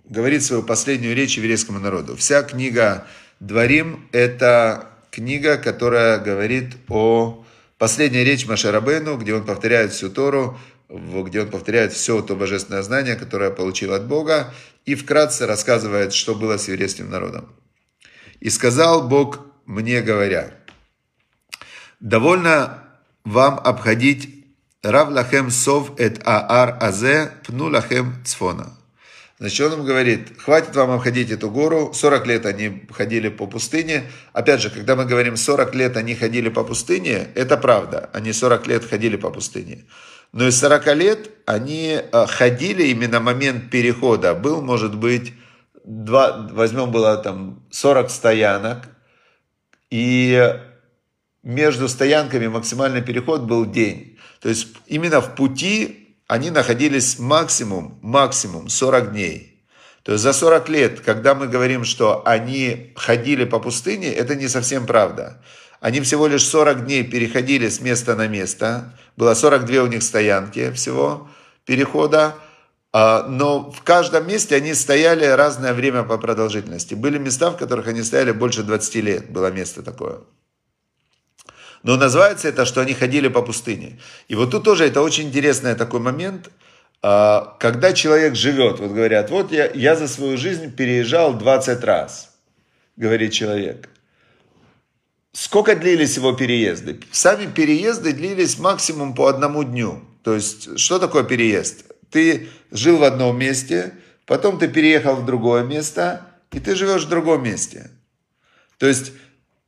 говорит 0.04 0.42
свою 0.42 0.62
последнюю 0.62 1.14
речь 1.14 1.38
еврейскому 1.38 1.78
народу. 1.78 2.14
Вся 2.16 2.42
книга 2.42 3.06
Дворим– 3.40 4.06
это 4.12 4.90
книга, 5.10 5.56
которая 5.56 6.18
говорит 6.18 6.76
о 6.88 7.44
последней 7.78 8.22
речи 8.22 8.46
Маше 8.46 8.70
Рабейну, 8.70 9.16
где 9.16 9.34
он 9.34 9.44
повторяет 9.44 9.92
всю 9.92 10.10
Тору, 10.10 10.58
где 10.98 11.42
он 11.42 11.50
повторяет 11.50 11.92
все 11.92 12.22
то 12.22 12.36
божественное 12.36 12.82
знание, 12.82 13.16
которое 13.16 13.50
получил 13.50 13.92
от 13.94 14.06
Бога, 14.06 14.54
и 14.84 14.94
вкратце 14.94 15.46
рассказывает, 15.46 16.12
что 16.12 16.34
было 16.34 16.56
с 16.56 16.68
еврейским 16.68 17.10
народом. 17.10 17.48
«И 18.40 18.50
сказал 18.50 19.08
Бог 19.08 19.40
мне, 19.66 20.02
говоря, 20.02 20.54
довольно 22.00 22.84
вам 23.24 23.58
обходить 23.58 24.30
Рав 24.82 25.08
лахем 25.10 25.50
сов 25.50 25.98
эт 25.98 26.20
аар 26.26 26.76
азе 26.80 27.32
пну 27.44 27.68
лахем 27.68 28.14
цфона». 28.24 28.76
Значит, 29.40 29.66
он 29.66 29.80
им 29.80 29.84
говорит, 29.84 30.38
хватит 30.38 30.76
вам 30.76 30.92
обходить 30.92 31.30
эту 31.30 31.50
гору. 31.50 31.92
40 31.92 32.26
лет 32.26 32.46
они 32.46 32.86
ходили 32.92 33.28
по 33.28 33.46
пустыне. 33.46 34.04
Опять 34.32 34.60
же, 34.60 34.70
когда 34.70 34.94
мы 34.94 35.06
говорим 35.06 35.36
40 35.36 35.74
лет 35.74 35.96
они 35.96 36.14
ходили 36.14 36.48
по 36.48 36.62
пустыне, 36.62 37.28
это 37.34 37.56
правда. 37.56 38.10
Они 38.12 38.32
40 38.32 38.66
лет 38.68 38.84
ходили 38.84 39.16
по 39.16 39.30
пустыне. 39.30 39.86
Но 40.34 40.48
из 40.48 40.58
40 40.58 40.96
лет 40.96 41.30
они 41.46 42.00
э, 42.00 42.26
ходили, 42.26 42.88
именно 42.88 43.20
момент 43.20 43.70
перехода 43.70 44.34
был, 44.34 44.62
может 44.62 44.96
быть, 44.96 45.32
два, 45.84 46.48
возьмем 46.50 46.90
было 46.90 47.16
там 47.16 47.62
40 47.70 48.10
стоянок, 48.10 48.88
и 49.90 50.58
между 51.44 51.88
стоянками 51.88 52.48
максимальный 52.48 53.00
переход 53.00 53.42
был 53.42 53.64
день. 53.64 54.18
То 54.40 54.48
есть 54.48 54.66
именно 54.86 55.20
в 55.20 55.36
пути 55.36 56.16
они 56.26 56.50
находились 56.50 57.20
максимум, 57.20 58.00
максимум 58.02 58.68
40 58.68 59.12
дней. 59.12 59.64
То 60.02 60.12
есть 60.12 60.24
за 60.24 60.32
40 60.32 60.68
лет, 60.68 61.00
когда 61.00 61.36
мы 61.36 61.46
говорим, 61.46 61.84
что 61.84 62.26
они 62.26 62.92
ходили 62.96 63.44
по 63.44 63.60
пустыне, 63.60 64.12
это 64.12 64.34
не 64.34 64.48
совсем 64.48 64.84
правда. 64.84 65.40
Они 65.84 66.00
всего 66.00 66.28
лишь 66.28 66.46
40 66.46 66.86
дней 66.86 67.04
переходили 67.04 67.68
с 67.68 67.78
места 67.78 68.16
на 68.16 68.26
место. 68.26 68.96
Было 69.18 69.34
42 69.34 69.82
у 69.82 69.86
них 69.86 70.02
стоянки 70.02 70.72
всего 70.72 71.28
перехода. 71.66 72.36
А, 72.90 73.26
но 73.28 73.70
в 73.70 73.82
каждом 73.82 74.26
месте 74.26 74.56
они 74.56 74.72
стояли 74.72 75.26
разное 75.26 75.74
время 75.74 76.02
по 76.02 76.16
продолжительности. 76.16 76.94
Были 76.94 77.18
места, 77.18 77.50
в 77.50 77.58
которых 77.58 77.86
они 77.86 78.02
стояли 78.02 78.32
больше 78.32 78.62
20 78.62 78.94
лет. 78.94 79.30
Было 79.30 79.50
место 79.50 79.82
такое. 79.82 80.20
Но 81.82 81.96
называется 81.96 82.48
это, 82.48 82.64
что 82.64 82.80
они 82.80 82.94
ходили 82.94 83.28
по 83.28 83.42
пустыне. 83.42 84.00
И 84.28 84.34
вот 84.36 84.52
тут 84.52 84.64
тоже 84.64 84.86
это 84.86 85.02
очень 85.02 85.24
интересный 85.24 85.74
такой 85.74 86.00
момент, 86.00 86.48
а, 87.02 87.58
когда 87.60 87.92
человек 87.92 88.36
живет, 88.36 88.80
вот 88.80 88.90
говорят, 88.90 89.28
вот 89.28 89.52
я, 89.52 89.70
я 89.74 89.96
за 89.96 90.08
свою 90.08 90.38
жизнь 90.38 90.74
переезжал 90.74 91.34
20 91.34 91.84
раз, 91.84 92.34
говорит 92.96 93.34
человек. 93.34 93.90
Сколько 95.34 95.74
длились 95.74 96.16
его 96.16 96.32
переезды? 96.32 97.00
Сами 97.10 97.50
переезды 97.50 98.12
длились 98.12 98.56
максимум 98.60 99.16
по 99.16 99.26
одному 99.26 99.64
дню. 99.64 100.00
То 100.22 100.36
есть, 100.36 100.78
что 100.78 101.00
такое 101.00 101.24
переезд? 101.24 101.86
Ты 102.10 102.48
жил 102.70 102.98
в 102.98 103.02
одном 103.02 103.36
месте, 103.36 103.94
потом 104.26 104.60
ты 104.60 104.68
переехал 104.68 105.16
в 105.16 105.26
другое 105.26 105.64
место, 105.64 106.24
и 106.52 106.60
ты 106.60 106.76
живешь 106.76 107.06
в 107.06 107.08
другом 107.08 107.42
месте. 107.42 107.90
То 108.78 108.86
есть, 108.86 109.10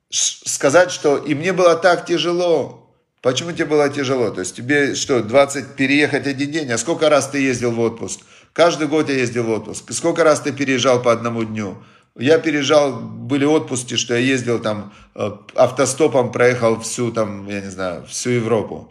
сказать, 0.09 0.93
что 0.93 1.17
и 1.17 1.35
мне 1.35 1.53
было 1.53 1.75
так 1.75 2.07
тяжело. 2.07 2.95
Почему 3.21 3.51
тебе 3.51 3.65
было 3.65 3.89
тяжело? 3.89 4.31
То 4.31 4.43
есть, 4.43 4.55
тебе 4.55 4.95
что, 4.95 5.21
20 5.21 5.75
переехать 5.75 6.29
один 6.29 6.53
день? 6.53 6.71
А 6.71 6.79
сколько 6.79 7.09
раз 7.11 7.29
ты 7.29 7.41
ездил 7.41 7.73
в 7.73 7.81
отпуск? 7.81 8.21
Каждый 8.53 8.87
год 8.87 9.09
я 9.09 9.17
ездил 9.17 9.43
в 9.43 9.51
отпуск. 9.51 9.93
Сколько 9.93 10.23
раз 10.23 10.41
ты 10.41 10.53
переезжал 10.53 11.03
по 11.03 11.11
одному 11.11 11.43
дню? 11.43 11.77
Я 12.19 12.39
переезжал, 12.39 12.99
были 13.01 13.45
отпуски, 13.45 13.97
что 13.97 14.15
я 14.15 14.21
ездил 14.21 14.59
там 14.59 14.93
э, 15.15 15.31
автостопом, 15.55 16.33
проехал 16.33 16.81
всю 16.81 17.13
там, 17.13 17.47
я 17.49 17.61
не 17.61 17.71
знаю, 17.71 18.07
всю 18.07 18.31
Европу. 18.31 18.91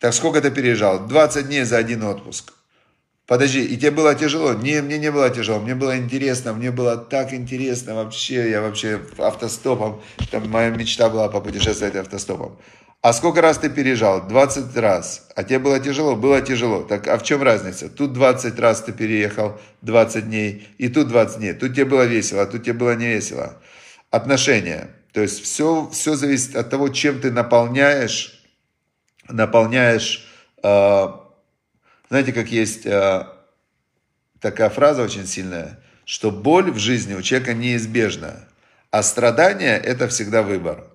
Так 0.00 0.12
сколько 0.12 0.40
ты 0.40 0.50
переезжал? 0.50 1.06
20 1.06 1.46
дней 1.46 1.64
за 1.64 1.78
один 1.78 2.02
отпуск. 2.02 2.52
Подожди, 3.26 3.64
и 3.64 3.76
тебе 3.76 3.92
было 3.92 4.14
тяжело? 4.14 4.52
Не, 4.52 4.82
мне 4.82 4.98
не 4.98 5.10
было 5.10 5.30
тяжело, 5.30 5.60
мне 5.60 5.74
было 5.74 5.96
интересно, 5.96 6.52
мне 6.52 6.70
было 6.70 6.96
так 6.96 7.32
интересно 7.32 7.94
вообще, 7.94 8.50
я 8.50 8.60
вообще 8.60 9.00
автостопом, 9.16 10.02
там 10.30 10.50
моя 10.50 10.68
мечта 10.70 11.08
была 11.08 11.28
попутешествовать 11.28 11.96
автостопом. 11.96 12.58
А 13.04 13.12
сколько 13.12 13.42
раз 13.42 13.58
ты 13.58 13.68
переезжал? 13.68 14.26
20 14.26 14.74
раз. 14.78 15.28
А 15.36 15.44
тебе 15.44 15.58
было 15.58 15.78
тяжело? 15.78 16.16
Было 16.16 16.40
тяжело. 16.40 16.84
Так 16.84 17.06
а 17.06 17.18
в 17.18 17.22
чем 17.22 17.42
разница? 17.42 17.90
Тут 17.90 18.14
20 18.14 18.58
раз 18.58 18.80
ты 18.80 18.92
переехал, 18.92 19.60
20 19.82 20.24
дней, 20.24 20.66
и 20.78 20.88
тут 20.88 21.08
20 21.08 21.36
дней. 21.36 21.52
Тут 21.52 21.74
тебе 21.74 21.84
было 21.84 22.04
весело, 22.04 22.40
а 22.40 22.46
тут 22.46 22.62
тебе 22.62 22.72
было 22.72 22.94
не 22.94 23.08
весело. 23.08 23.60
Отношения. 24.10 24.88
То 25.12 25.20
есть 25.20 25.44
все, 25.44 25.86
все 25.92 26.14
зависит 26.14 26.56
от 26.56 26.70
того, 26.70 26.88
чем 26.88 27.20
ты 27.20 27.30
наполняешь, 27.30 28.42
наполняешь, 29.28 30.26
э, 30.62 31.06
знаете, 32.08 32.32
как 32.32 32.48
есть 32.48 32.86
э, 32.86 33.26
такая 34.40 34.70
фраза 34.70 35.02
очень 35.02 35.26
сильная, 35.26 35.78
что 36.06 36.30
боль 36.30 36.70
в 36.70 36.78
жизни 36.78 37.12
у 37.12 37.20
человека 37.20 37.52
неизбежна, 37.52 38.48
а 38.90 39.02
страдание– 39.02 39.76
это 39.84 40.08
всегда 40.08 40.42
выбор. 40.42 40.86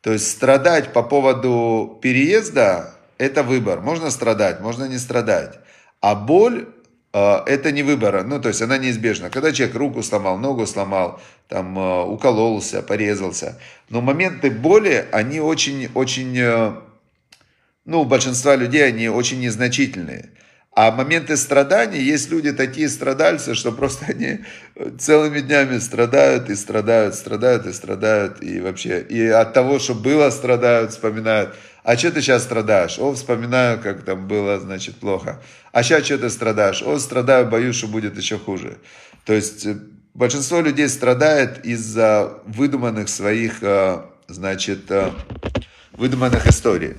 То 0.00 0.12
есть 0.12 0.30
страдать 0.30 0.92
по 0.92 1.02
поводу 1.02 1.98
переезда– 2.00 2.94
это 3.18 3.42
выбор. 3.42 3.80
Можно 3.80 4.10
страдать, 4.10 4.60
можно 4.60 4.84
не 4.84 4.96
страдать. 4.96 5.58
А 6.00 6.14
боль 6.14 6.68
э, 7.12 7.36
это 7.46 7.70
не 7.70 7.82
выбор, 7.82 8.24
ну, 8.24 8.40
то 8.40 8.48
есть 8.48 8.62
она 8.62 8.78
неизбежна. 8.78 9.28
Когда 9.28 9.52
человек 9.52 9.76
руку 9.76 10.02
сломал, 10.02 10.38
ногу 10.38 10.66
сломал, 10.66 11.20
там, 11.48 11.78
э, 11.78 12.04
укололся, 12.04 12.80
порезался. 12.80 13.58
Но 13.90 14.00
моменты 14.00 14.50
боли, 14.50 15.06
они 15.12 15.38
очень, 15.40 15.90
очень, 15.94 16.34
э, 16.38 16.72
ну, 17.84 18.00
у 18.00 18.04
большинства 18.06 18.56
людей 18.56 18.86
они 18.86 19.10
очень 19.10 19.40
незначительные. 19.40 20.30
А 20.72 20.92
моменты 20.92 21.36
страданий, 21.36 22.00
есть 22.00 22.30
люди 22.30 22.52
такие 22.52 22.88
страдальцы, 22.88 23.54
что 23.54 23.72
просто 23.72 24.06
они 24.08 24.44
целыми 24.98 25.40
днями 25.40 25.78
страдают 25.78 26.48
и 26.48 26.54
страдают, 26.54 27.16
страдают 27.16 27.66
и 27.66 27.72
страдают. 27.72 28.42
И 28.42 28.60
вообще, 28.60 29.00
и 29.00 29.26
от 29.26 29.52
того, 29.52 29.80
что 29.80 29.94
было, 29.94 30.30
страдают, 30.30 30.92
вспоминают. 30.92 31.56
А 31.82 31.96
что 31.96 32.12
ты 32.12 32.22
сейчас 32.22 32.44
страдаешь? 32.44 32.98
О, 33.00 33.12
вспоминаю, 33.12 33.80
как 33.80 34.04
там 34.04 34.28
было, 34.28 34.60
значит, 34.60 34.96
плохо. 34.96 35.42
А 35.72 35.82
сейчас 35.82 36.04
что 36.04 36.18
ты 36.18 36.30
страдаешь? 36.30 36.82
О, 36.82 36.98
страдаю, 36.98 37.46
боюсь, 37.46 37.74
что 37.74 37.88
будет 37.88 38.16
еще 38.16 38.38
хуже. 38.38 38.78
То 39.24 39.32
есть, 39.32 39.66
э, 39.66 39.76
большинство 40.14 40.60
людей 40.60 40.88
страдает 40.88 41.64
из-за 41.64 42.38
выдуманных 42.46 43.08
своих, 43.08 43.62
э, 43.62 44.02
значит, 44.28 44.90
э, 44.90 45.10
выдуманных 45.92 46.46
историй. 46.46 46.94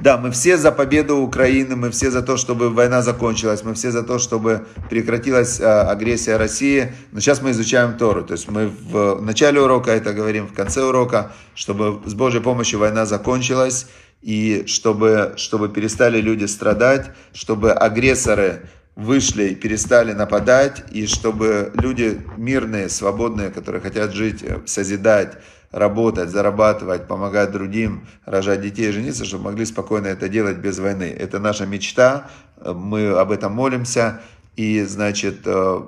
Да, 0.00 0.16
мы 0.16 0.30
все 0.30 0.56
за 0.56 0.70
победу 0.70 1.16
Украины, 1.16 1.74
мы 1.74 1.90
все 1.90 2.10
за 2.10 2.22
то, 2.22 2.36
чтобы 2.36 2.70
война 2.70 3.02
закончилась, 3.02 3.64
мы 3.64 3.74
все 3.74 3.90
за 3.90 4.04
то, 4.04 4.20
чтобы 4.20 4.66
прекратилась 4.88 5.60
а, 5.60 5.90
агрессия 5.90 6.36
России. 6.36 6.92
Но 7.10 7.18
сейчас 7.18 7.42
мы 7.42 7.50
изучаем 7.50 7.96
Тору. 7.98 8.22
То 8.22 8.34
есть 8.34 8.48
мы 8.48 8.68
в 8.68 9.20
начале 9.20 9.60
урока 9.60 9.90
это 9.90 10.12
говорим, 10.12 10.46
в 10.46 10.52
конце 10.52 10.84
урока, 10.84 11.32
чтобы 11.56 12.00
с 12.08 12.14
Божьей 12.14 12.40
помощью 12.40 12.78
война 12.78 13.06
закончилась, 13.06 13.88
и 14.22 14.64
чтобы, 14.66 15.34
чтобы 15.36 15.68
перестали 15.68 16.20
люди 16.20 16.44
страдать, 16.44 17.10
чтобы 17.32 17.72
агрессоры 17.72 18.62
вышли 18.94 19.50
и 19.50 19.54
перестали 19.54 20.12
нападать, 20.12 20.82
и 20.90 21.06
чтобы 21.06 21.72
люди 21.74 22.20
мирные, 22.36 22.88
свободные, 22.88 23.50
которые 23.50 23.80
хотят 23.80 24.12
жить, 24.12 24.42
э, 24.42 24.58
созидать, 24.66 25.38
работать, 25.70 26.30
зарабатывать, 26.30 27.06
помогать 27.06 27.50
другим, 27.50 28.06
рожать 28.24 28.60
детей, 28.60 28.90
жениться, 28.92 29.24
чтобы 29.24 29.44
могли 29.44 29.64
спокойно 29.64 30.06
это 30.06 30.28
делать 30.28 30.58
без 30.58 30.78
войны. 30.78 31.14
Это 31.18 31.38
наша 31.38 31.66
мечта, 31.66 32.30
мы 32.64 33.08
об 33.10 33.30
этом 33.30 33.52
молимся, 33.52 34.20
и, 34.56 34.82
значит, 34.82 35.42
э, 35.44 35.82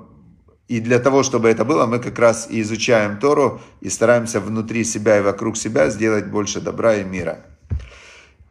и 0.67 0.79
для 0.79 0.99
того, 0.99 1.23
чтобы 1.23 1.49
это 1.49 1.65
было, 1.65 1.85
мы 1.85 1.99
как 1.99 2.17
раз 2.17 2.47
и 2.49 2.61
изучаем 2.61 3.19
Тору 3.19 3.59
и 3.81 3.89
стараемся 3.89 4.39
внутри 4.39 4.85
себя 4.85 5.17
и 5.17 5.21
вокруг 5.21 5.57
себя 5.57 5.89
сделать 5.89 6.27
больше 6.27 6.61
добра 6.61 6.95
и 6.95 7.03
мира. 7.03 7.39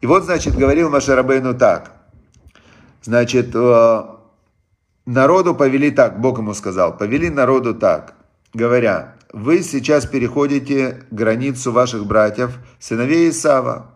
И 0.01 0.05
вот, 0.05 0.25
значит, 0.25 0.55
говорил 0.55 0.89
Машарабейну 0.89 1.57
так. 1.57 1.93
Значит, 3.01 3.49
э, 3.55 4.03
народу 5.07 5.55
повели 5.55 5.89
так, 5.89 6.19
Бог 6.21 6.37
ему 6.37 6.53
сказал, 6.53 6.95
повели 6.95 7.29
народу 7.29 7.73
так, 7.73 8.13
говоря, 8.53 9.15
вы 9.31 9.63
сейчас 9.63 10.05
переходите 10.05 11.03
границу 11.09 11.71
ваших 11.71 12.05
братьев, 12.05 12.59
сыновей 12.79 13.29
Исава, 13.29 13.95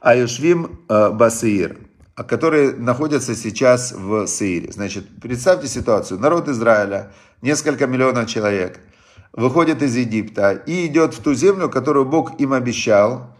Аюшвим 0.00 0.80
э, 0.88 1.10
Басеир, 1.10 1.78
которые 2.16 2.72
находятся 2.72 3.34
сейчас 3.34 3.92
в 3.92 4.26
Сеире. 4.26 4.72
Значит, 4.72 5.06
представьте 5.20 5.66
ситуацию, 5.66 6.20
народ 6.20 6.48
Израиля, 6.48 7.12
несколько 7.40 7.86
миллионов 7.86 8.28
человек, 8.28 8.80
выходит 9.32 9.82
из 9.82 9.96
Египта 9.96 10.52
и 10.52 10.86
идет 10.86 11.14
в 11.14 11.22
ту 11.22 11.34
землю, 11.34 11.70
которую 11.70 12.04
Бог 12.04 12.38
им 12.38 12.52
обещал, 12.52 13.34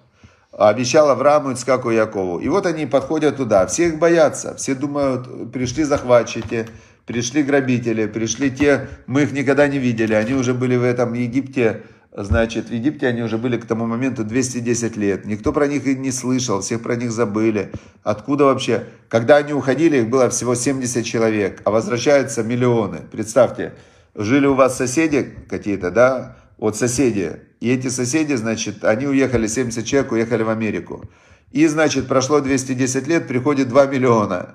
обещал 0.52 1.10
Аврааму, 1.10 1.52
Ицкаку 1.52 1.90
и 1.90 1.96
Якову. 1.96 2.38
И 2.38 2.48
вот 2.48 2.64
они 2.64 2.86
подходят 2.86 3.36
туда, 3.36 3.66
все 3.66 3.88
их 3.88 3.98
боятся, 3.98 4.54
все 4.54 4.74
думают, 4.74 5.52
пришли 5.52 5.84
захватчики, 5.84 6.68
пришли 7.06 7.42
грабители, 7.42 8.06
пришли 8.06 8.50
те, 8.50 8.88
мы 9.06 9.22
их 9.22 9.32
никогда 9.32 9.68
не 9.68 9.78
видели, 9.78 10.14
они 10.14 10.34
уже 10.34 10.54
были 10.54 10.76
в 10.76 10.84
этом 10.84 11.14
Египте, 11.14 11.82
значит, 12.12 12.68
в 12.68 12.72
Египте 12.72 13.06
они 13.06 13.22
уже 13.22 13.38
были 13.38 13.56
к 13.56 13.66
тому 13.66 13.86
моменту 13.86 14.24
210 14.24 14.96
лет, 14.96 15.24
никто 15.24 15.52
про 15.52 15.66
них 15.66 15.86
и 15.86 15.94
не 15.94 16.12
слышал, 16.12 16.60
всех 16.60 16.82
про 16.82 16.96
них 16.96 17.10
забыли, 17.10 17.72
откуда 18.02 18.44
вообще, 18.44 18.86
когда 19.08 19.36
они 19.36 19.52
уходили, 19.52 19.98
их 19.98 20.08
было 20.08 20.30
всего 20.30 20.54
70 20.54 21.04
человек, 21.04 21.60
а 21.64 21.70
возвращаются 21.70 22.42
миллионы, 22.42 23.00
представьте, 23.10 23.74
жили 24.14 24.46
у 24.46 24.54
вас 24.54 24.76
соседи 24.76 25.28
какие-то, 25.48 25.90
да, 25.90 26.36
вот 26.58 26.76
соседи, 26.76 27.40
и 27.62 27.70
эти 27.70 27.88
соседи, 27.88 28.34
значит, 28.34 28.84
они 28.84 29.06
уехали, 29.06 29.46
70 29.46 29.86
человек 29.86 30.10
уехали 30.12 30.42
в 30.42 30.48
Америку. 30.48 31.08
И, 31.52 31.66
значит, 31.66 32.08
прошло 32.08 32.40
210 32.40 33.06
лет, 33.06 33.28
приходит 33.28 33.68
2 33.68 33.86
миллиона. 33.86 34.54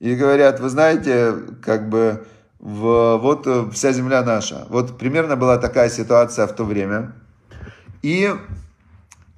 И 0.00 0.14
говорят, 0.14 0.60
вы 0.60 0.68
знаете, 0.68 1.34
как 1.62 1.88
бы, 1.88 2.26
в, 2.58 3.16
вот 3.18 3.46
вся 3.72 3.92
земля 3.92 4.22
наша. 4.22 4.66
Вот 4.68 4.98
примерно 4.98 5.36
была 5.36 5.58
такая 5.58 5.88
ситуация 5.88 6.46
в 6.46 6.54
то 6.54 6.64
время. 6.64 7.14
И 8.02 8.30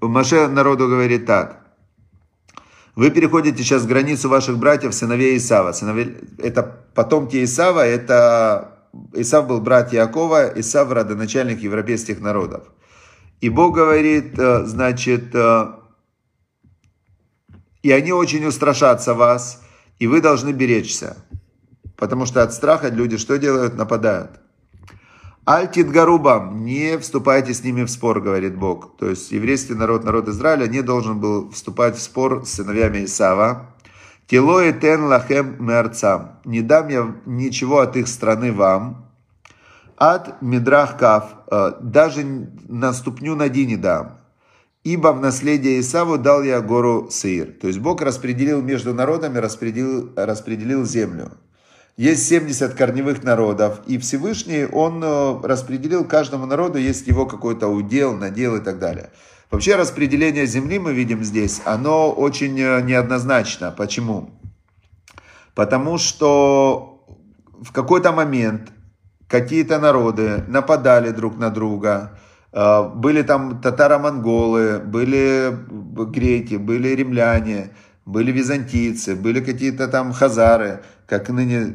Маше 0.01 0.49
народу 0.49 0.89
говорит 0.89 1.27
так. 1.27 1.67
Вы 2.95 3.11
переходите 3.11 3.63
сейчас 3.63 3.87
границу 3.87 4.29
ваших 4.29 4.59
братьев, 4.59 4.95
сыновей 4.95 5.37
Исава. 5.37 5.73
Сыновей, 5.73 6.17
это 6.39 6.63
потомки 6.95 7.45
Исава, 7.45 7.87
это 7.87 8.77
Исав 9.13 9.47
был 9.47 9.61
брат 9.61 9.93
Якова, 9.93 10.59
Исав 10.59 10.91
родоначальник 10.91 11.61
европейских 11.61 12.21
народов. 12.21 12.65
И 13.41 13.51
Бог 13.51 13.75
говорит, 13.75 14.39
э, 14.39 14.65
значит, 14.65 15.35
э, 15.35 15.67
и 17.83 17.93
они 17.93 18.13
очень 18.13 18.47
устрашатся 18.47 19.13
вас, 19.13 19.63
и 19.99 20.07
вы 20.07 20.21
должны 20.21 20.51
беречься. 20.51 21.17
Потому 21.97 22.27
что 22.27 22.43
от 22.43 22.53
страха 22.53 22.89
люди 22.89 23.17
что 23.17 23.39
делают? 23.39 23.77
Нападают. 23.77 24.41
Альтит 25.45 25.91
Гарубам, 25.91 26.65
не 26.65 26.99
вступайте 26.99 27.55
с 27.55 27.63
ними 27.63 27.85
в 27.85 27.91
спор, 27.91 28.21
говорит 28.21 28.57
Бог. 28.57 28.97
То 28.97 29.09
есть 29.09 29.31
еврейский 29.31 29.75
народ, 29.75 30.03
народ 30.03 30.29
Израиля 30.29 30.67
не 30.67 30.83
должен 30.83 31.21
был 31.21 31.51
вступать 31.51 31.97
в 31.97 32.03
спор 32.03 32.45
с 32.45 32.55
сыновьями 32.55 33.05
Исава. 33.05 33.77
Тело 34.27 34.73
тен 34.73 35.05
лахем 35.05 35.65
мерцам. 35.65 36.41
Не 36.45 36.63
дам 36.63 36.89
я 36.89 37.15
ничего 37.27 37.79
от 37.79 37.97
их 37.97 38.09
страны 38.09 38.53
вам. 38.53 39.07
От 39.97 40.43
мидрах 40.43 40.99
кав. 40.99 41.31
Э, 41.49 41.75
даже 41.81 42.25
на 42.67 42.93
ступню 42.93 43.37
ноги 43.37 43.65
не 43.67 43.77
дам. 43.77 44.19
Ибо 44.87 45.09
в 45.09 45.21
наследие 45.21 45.81
Исаву 45.81 46.17
дал 46.17 46.45
я 46.45 46.61
гору 46.61 47.09
Сеир. 47.11 47.53
То 47.61 47.67
есть 47.67 47.81
Бог 47.81 48.03
распределил 48.03 48.63
между 48.63 48.95
народами, 48.95 49.39
распределил, 49.39 50.13
распределил 50.15 50.85
землю. 50.85 51.33
Есть 51.97 52.29
70 52.29 52.73
корневых 52.75 53.25
народов, 53.25 53.81
и 53.89 53.99
Всевышний, 53.99 54.65
он 54.65 55.03
э, 55.03 55.41
распределил 55.43 56.05
каждому 56.05 56.47
народу, 56.47 56.79
есть 56.79 57.09
его 57.09 57.27
какой-то 57.27 57.67
удел, 57.67 58.17
надел 58.17 58.55
и 58.55 58.61
так 58.61 58.79
далее. 58.79 59.11
Вообще 59.51 59.75
распределение 59.75 60.47
земли 60.47 60.79
мы 60.79 60.93
видим 60.93 61.25
здесь, 61.25 61.63
оно 61.65 62.13
очень 62.13 62.57
э, 62.61 62.81
неоднозначно. 62.83 63.73
Почему? 63.77 64.31
Потому 65.57 65.99
что 65.99 67.03
в 67.61 67.73
какой-то 67.73 68.13
момент 68.13 68.71
какие-то 69.27 69.81
народы 69.81 70.45
нападали 70.47 71.11
друг 71.11 71.39
на 71.39 71.51
друга, 71.51 72.17
были 72.57 73.23
там 73.23 73.61
татаро-монголы, 73.61 74.79
были 74.79 75.55
греки, 76.11 76.55
были 76.55 76.89
римляне, 76.89 77.71
были 78.07 78.33
византийцы, 78.33 79.15
были 79.15 79.41
какие-то 79.41 79.89
там 79.89 80.13
хазары, 80.13 80.83
как 81.07 81.29
ныне 81.29 81.75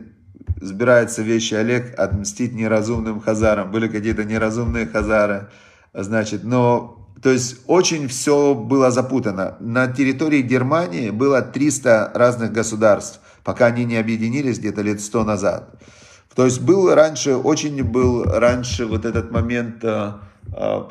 сбирается 0.60 1.22
вещи 1.22 1.54
Олег 1.54 2.00
отмстить 2.00 2.54
неразумным 2.54 3.20
хазарам, 3.20 3.72
были 3.72 3.88
какие-то 3.88 4.24
неразумные 4.24 4.88
хазары, 4.88 5.50
значит, 5.94 6.44
но 6.44 6.98
то 7.22 7.30
есть 7.30 7.58
очень 7.68 8.08
все 8.08 8.56
было 8.56 8.90
запутано. 8.90 9.58
На 9.60 9.88
территории 9.88 10.42
Германии 10.42 11.12
было 11.12 11.42
300 11.42 12.12
разных 12.16 12.52
государств, 12.52 13.20
пока 13.44 13.68
они 13.68 13.86
не 13.86 13.98
объединились 13.98 14.58
где-то 14.58 14.82
лет 14.82 15.02
100 15.02 15.24
назад. 15.24 15.70
То 16.36 16.46
есть 16.46 16.62
был 16.62 16.94
раньше, 16.96 17.36
очень 17.36 17.84
был 17.84 18.24
раньше 18.24 18.86
вот 18.86 19.06
этот 19.06 19.32
момент 19.32 19.84
э, 19.84 19.88
э, 19.88 20.14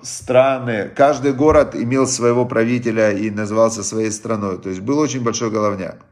страны. 0.02 0.90
Каждый 0.96 1.32
город 1.32 1.74
имел 1.74 2.06
своего 2.06 2.46
правителя 2.46 3.12
и 3.12 3.30
назывался 3.30 3.82
своей 3.82 4.10
страной. 4.10 4.58
То 4.58 4.70
есть 4.70 4.80
был 4.80 4.98
очень 4.98 5.22
большой 5.22 5.50
головняк. 5.50 6.04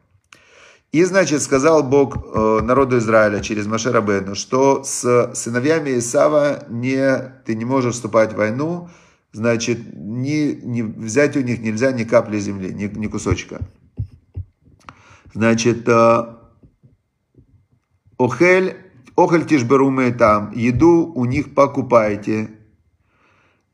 И, 0.90 1.04
значит, 1.04 1.42
сказал 1.42 1.82
Бог 1.82 2.16
э, 2.16 2.60
народу 2.62 2.96
Израиля 2.96 3.40
через 3.40 3.66
Машера 3.66 4.00
Бену, 4.00 4.34
что 4.34 4.82
с 4.84 5.32
сыновьями 5.34 5.98
Исава 5.98 6.64
не, 6.70 7.30
ты 7.44 7.54
не 7.54 7.66
можешь 7.66 7.94
вступать 7.94 8.32
в 8.32 8.36
войну, 8.36 8.88
значит, 9.32 9.80
не, 9.94 10.54
не, 10.54 10.82
взять 10.82 11.36
у 11.36 11.42
них 11.42 11.60
нельзя 11.60 11.92
ни 11.92 12.04
капли 12.04 12.38
земли, 12.38 12.72
ни, 12.72 12.86
ни 12.86 13.06
кусочка. 13.06 13.60
Значит, 15.34 15.86
э, 15.86 16.24
охель, 18.18 18.76
охель 19.14 19.44
тишберумы 19.44 20.10
там, 20.12 20.52
еду 20.52 21.12
у 21.14 21.26
них 21.26 21.54
покупайте 21.54 22.44
э, 22.44 22.57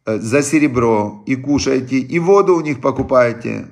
за 0.06 0.42
серебро 0.42 1.22
и 1.26 1.36
кушайте, 1.36 1.98
и 1.98 2.18
воду 2.18 2.56
у 2.56 2.60
них 2.60 2.80
покупайте 2.80 3.66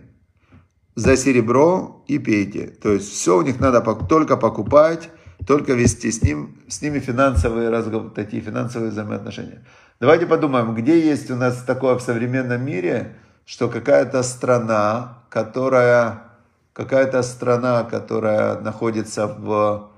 за 0.95 1.16
серебро 1.16 2.05
и 2.07 2.18
пейте. 2.18 2.66
То 2.66 2.92
есть 2.92 3.12
все 3.12 3.38
у 3.38 3.42
них 3.42 3.61
надо 3.61 3.81
только 4.07 4.37
покупать, 4.37 5.11
только 5.47 5.75
вести 5.75 6.11
с, 6.11 6.23
ним, 6.23 6.62
с 6.68 6.83
ними 6.83 7.01
финансовые 7.01 7.68
разговоры, 7.71 8.11
такие 8.11 8.42
финансовые 8.42 8.90
взаимоотношения. 8.90 9.64
Давайте 10.01 10.27
подумаем, 10.27 10.75
где 10.75 11.01
есть 11.01 11.31
у 11.31 11.37
нас 11.37 11.62
такое 11.64 11.95
в 11.97 12.03
современном 12.03 12.64
мире, 12.64 13.16
что 13.45 13.68
какая-то 13.68 14.23
страна, 14.23 15.25
которая, 15.29 16.25
какая-то 16.73 17.23
страна, 17.23 17.85
которая 17.85 18.61
находится 18.61 19.27
в... 19.27 19.91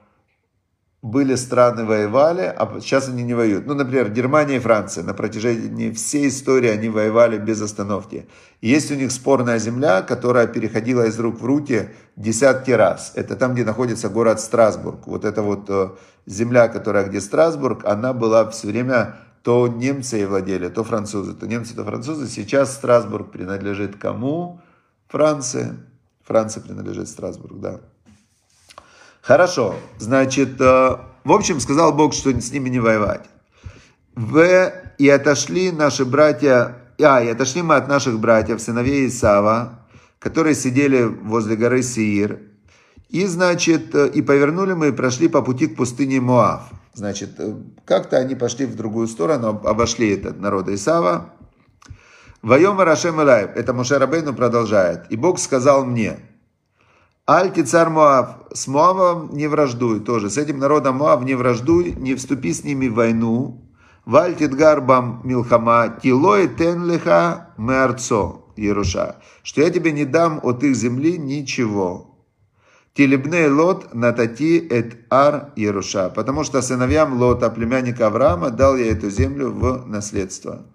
Были 1.05 1.35
страны 1.35 1.85
воевали, 1.85 2.51
а 2.57 2.81
сейчас 2.81 3.11
они 3.11 3.25
не 3.25 3.35
воюют. 3.35 3.67
Ну, 3.67 3.75
например, 3.75 4.11
Германия 4.11 4.57
и 4.57 4.59
Франция. 4.59 5.05
На 5.05 5.12
протяжении 5.12 5.90
всей 5.90 6.29
истории 6.29 6.71
они 6.71 6.88
воевали 6.88 7.37
без 7.37 7.61
остановки. 7.61 8.27
Есть 8.62 8.90
у 8.90 8.95
них 8.95 9.12
спорная 9.12 9.59
земля, 9.59 10.01
которая 10.01 10.47
переходила 10.47 11.03
из 11.03 11.21
рук 11.21 11.43
в 11.43 11.45
руки 11.45 11.90
десятки 12.17 12.71
раз. 12.71 13.12
Это 13.17 13.37
там, 13.37 13.53
где 13.53 13.67
находится 13.67 14.09
город 14.09 14.40
Страсбург. 14.40 15.07
Вот 15.07 15.27
эта 15.27 15.43
вот 15.43 15.69
э, 15.69 15.90
земля, 16.25 16.69
которая 16.69 17.07
где 17.07 17.21
Страсбург, 17.21 17.85
она 17.85 18.14
была 18.14 18.49
все 18.49 18.69
время 18.69 19.17
то 19.43 19.69
немцы 19.69 20.23
и 20.23 20.25
владели, 20.25 20.71
то 20.71 20.85
французы, 20.85 21.35
то 21.35 21.47
немцы, 21.47 21.75
то 21.75 21.85
французы. 21.85 22.29
Сейчас 22.29 22.73
Страсбург 22.73 23.31
принадлежит 23.31 23.97
кому? 23.97 24.62
Франции. 25.09 25.75
Франция 26.23 26.62
принадлежит 26.62 27.09
Страсбург, 27.09 27.61
да. 27.61 27.81
Хорошо, 29.25 29.77
значит, 29.97 30.61
э, 30.61 30.97
в 31.25 31.33
общем, 31.33 31.59
сказал 31.59 31.95
Бог, 31.95 32.13
что 32.13 32.31
с 32.39 32.53
ними 32.53 32.69
не 32.69 32.79
воевать. 32.79 33.25
В, 34.15 34.71
и 34.99 35.09
отошли 35.09 35.73
наши 35.73 36.05
братья, 36.05 36.77
а, 37.01 37.23
и 37.23 37.29
отошли 37.29 37.63
мы 37.63 37.77
от 37.77 37.89
наших 37.89 38.21
братьев, 38.21 38.61
сыновей 38.61 39.09
Исава, 39.09 39.87
которые 40.19 40.55
сидели 40.55 41.05
возле 41.05 41.57
горы 41.57 41.83
Сиир, 41.83 42.39
И, 43.09 43.25
значит, 43.25 43.95
и 43.95 44.21
повернули 44.21 44.75
мы 44.75 44.89
и 44.89 44.93
прошли 44.93 45.29
по 45.29 45.41
пути 45.41 45.69
к 45.69 45.77
пустыне 45.77 46.21
Моав. 46.21 46.69
Значит, 46.93 47.41
как-то 47.87 48.19
они 48.19 48.35
пошли 48.35 48.67
в 48.67 48.77
другую 48.77 49.09
сторону, 49.09 49.59
обошли 49.65 50.11
этот 50.11 50.39
народ 50.39 50.69
Исава. 50.69 51.31
Воем 52.43 52.79
Рашем 52.79 53.23
Илай, 53.23 53.45
это 53.45 53.73
Муше 53.73 53.99
Рабейну 53.99 54.35
продолжает. 54.35 55.07
И 55.09 55.17
Бог 55.17 55.39
сказал 55.39 55.87
мне, 55.87 56.19
Альти 57.27 57.63
царь 57.63 57.89
Моав, 57.89 58.37
с 58.53 58.67
Моавом 58.67 59.35
не 59.35 59.47
враждуй 59.47 60.01
тоже, 60.01 60.29
с 60.29 60.37
этим 60.37 60.59
народом 60.59 60.97
Моав 60.97 61.25
не 61.25 61.35
враждуй, 61.35 61.93
не 61.93 62.15
вступи 62.15 62.53
с 62.53 62.65
ними 62.65 62.89
в 62.89 62.95
войну. 62.95 63.63
Вальтит 64.05 64.55
гарбам 64.55 65.23
милхама, 65.25 65.99
тилой 66.03 66.49
тенлиха 66.49 67.55
меарцо, 67.57 68.45
Еруша, 68.57 69.17
что 69.43 69.63
я 69.63 69.71
тебе 69.71 69.93
не 69.93 70.05
дам 70.05 70.39
от 70.43 70.63
их 70.65 70.77
земли 70.77 71.17
ничего. 71.17 72.15
Тилибней 72.93 73.49
Лот 73.49 73.95
натати 73.95 74.59
эт 74.59 74.99
ар 75.11 75.55
Еруша, 75.57 76.11
потому 76.11 76.45
что 76.45 76.61
сыновьям 76.61 77.19
Лота, 77.19 77.49
племянника 77.49 78.09
Авраама, 78.09 78.51
дал 78.51 78.77
я 78.77 78.93
эту 78.93 79.09
землю 79.09 79.51
в 79.51 79.87
наследство. 79.87 80.67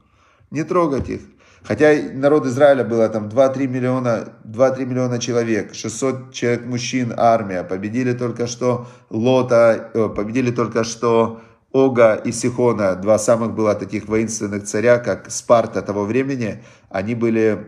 Не 0.49 0.63
трогать 0.63 1.09
их. 1.09 1.21
Хотя 1.63 1.93
народ 2.13 2.45
Израиля 2.45 2.83
было 2.83 3.09
там 3.09 3.27
2-3 3.27 3.67
миллиона, 3.67 4.29
2-3 4.45 4.85
миллиона 4.85 5.19
человек, 5.19 5.73
600 5.73 6.33
человек 6.33 6.65
мужчин, 6.65 7.13
армия. 7.15 7.63
Победили 7.63 8.13
только 8.13 8.47
что 8.47 8.87
Лота, 9.09 9.91
э, 9.93 10.09
победили 10.09 10.51
только 10.51 10.83
что 10.83 11.41
Ога 11.71 12.15
и 12.15 12.31
Сихона, 12.31 12.95
два 12.95 13.19
самых 13.19 13.53
было 13.53 13.75
таких 13.75 14.07
воинственных 14.07 14.63
царя, 14.63 14.97
как 14.97 15.29
Спарта 15.29 15.81
того 15.81 16.05
времени. 16.05 16.63
Они 16.89 17.13
были 17.13 17.67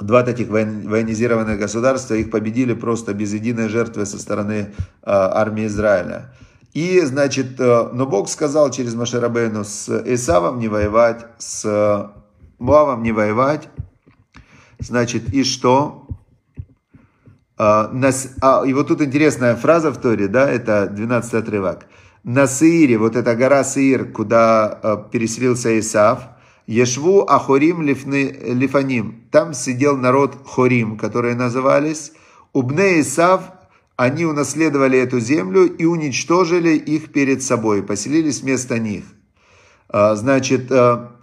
два 0.00 0.22
таких 0.22 0.48
военизированных 0.48 1.58
государства, 1.58 2.14
их 2.14 2.30
победили 2.30 2.72
просто 2.72 3.14
без 3.14 3.32
единой 3.32 3.68
жертвы 3.68 4.06
со 4.06 4.18
стороны 4.18 4.54
э, 4.54 4.64
армии 5.04 5.66
Израиля. 5.66 6.32
И, 6.72 7.00
значит, 7.00 7.60
э, 7.60 7.88
но 7.92 8.06
Бог 8.06 8.28
сказал 8.28 8.70
через 8.70 8.94
Машерабейну 8.94 9.64
с 9.64 9.88
Исавом 10.06 10.58
не 10.58 10.68
воевать, 10.68 11.26
с 11.38 12.10
Муавом 12.60 13.02
не 13.02 13.10
воевать. 13.10 13.68
Значит, 14.78 15.32
и 15.32 15.44
что? 15.44 16.06
А, 17.58 17.90
а, 18.42 18.64
и 18.66 18.72
вот 18.74 18.88
тут 18.88 19.02
интересная 19.02 19.56
фраза 19.56 19.90
в 19.90 19.96
Торе, 19.96 20.28
да, 20.28 20.48
это 20.48 20.86
12 20.86 21.34
отрывок. 21.34 21.86
На 22.22 22.46
Саире, 22.46 22.98
вот 22.98 23.16
эта 23.16 23.34
гора 23.34 23.64
Саир, 23.64 24.12
куда 24.12 24.66
а, 24.66 24.96
переселился 24.96 25.78
Исав, 25.78 26.28
Ешву 26.66 27.22
Ахорим 27.22 27.82
Лифаним. 27.82 29.24
Там 29.30 29.54
сидел 29.54 29.96
народ 29.96 30.36
Хорим, 30.46 30.98
которые 30.98 31.34
назывались. 31.34 32.12
Убне 32.52 33.00
Исав, 33.00 33.42
они 33.96 34.26
унаследовали 34.26 34.98
эту 34.98 35.18
землю 35.18 35.64
и 35.64 35.86
уничтожили 35.86 36.76
их 36.76 37.10
перед 37.12 37.42
собой, 37.42 37.82
поселились 37.82 38.42
вместо 38.42 38.78
них. 38.78 39.04
Значит, 39.92 40.70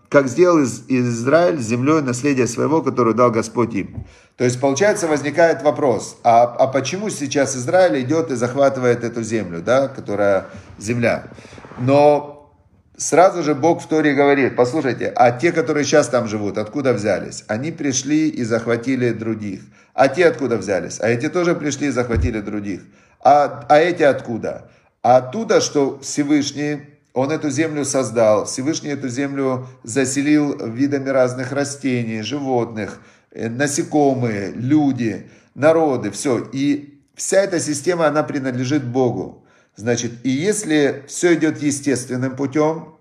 как 0.10 0.28
сделал 0.28 0.60
из, 0.60 0.84
Израиль 0.88 1.60
землей 1.60 2.02
наследие 2.02 2.48
своего, 2.48 2.82
которое 2.82 3.14
дал 3.14 3.32
Господь 3.32 3.74
им. 3.76 4.06
То 4.38 4.44
есть, 4.44 4.60
получается, 4.60 5.08
возникает 5.08 5.64
вопрос, 5.64 6.18
а, 6.24 6.44
а 6.44 6.68
почему 6.68 7.10
сейчас 7.10 7.56
Израиль 7.56 8.02
идет 8.02 8.32
и 8.32 8.36
захватывает 8.36 9.04
эту 9.04 9.24
землю, 9.24 9.62
да, 9.62 9.88
которая 9.88 10.46
земля? 10.78 11.26
Но 11.80 12.54
сразу 12.96 13.44
же 13.44 13.56
Бог 13.56 13.82
в 13.82 13.88
Торе 13.88 14.14
говорит, 14.14 14.56
послушайте, 14.56 15.12
а 15.16 15.32
те, 15.32 15.52
которые 15.52 15.84
сейчас 15.84 16.08
там 16.08 16.28
живут, 16.28 16.58
откуда 16.58 16.94
взялись? 16.94 17.44
Они 17.48 17.72
пришли 17.72 18.30
и 18.30 18.44
захватили 18.44 19.12
других. 19.12 19.62
А 19.94 20.08
те 20.08 20.28
откуда 20.28 20.58
взялись? 20.58 21.00
А 21.02 21.10
эти 21.10 21.28
тоже 21.28 21.56
пришли 21.56 21.88
и 21.88 21.92
захватили 21.92 22.40
других. 22.40 22.82
А, 23.20 23.66
а 23.68 23.78
эти 23.80 24.04
откуда? 24.04 24.70
А 25.02 25.18
оттуда, 25.18 25.62
что 25.62 26.00
Всевышний 26.00 26.82
он 27.18 27.32
эту 27.32 27.50
землю 27.50 27.84
создал, 27.84 28.46
Всевышний 28.46 28.92
эту 28.92 29.10
землю 29.10 29.66
заселил 29.82 30.56
видами 30.68 31.10
разных 31.10 31.52
растений, 31.52 32.22
животных, 32.22 33.02
э, 33.32 33.50
насекомые, 33.50 34.52
люди, 34.52 35.28
народы, 35.56 36.12
все. 36.12 36.48
И 36.54 37.02
вся 37.16 37.40
эта 37.40 37.60
система, 37.60 38.06
она 38.06 38.22
принадлежит 38.22 38.86
Богу. 38.86 39.44
Значит, 39.76 40.12
и 40.24 40.30
если 40.30 41.06
все 41.08 41.34
идет 41.34 41.60
естественным 41.60 42.36
путем, 42.36 42.94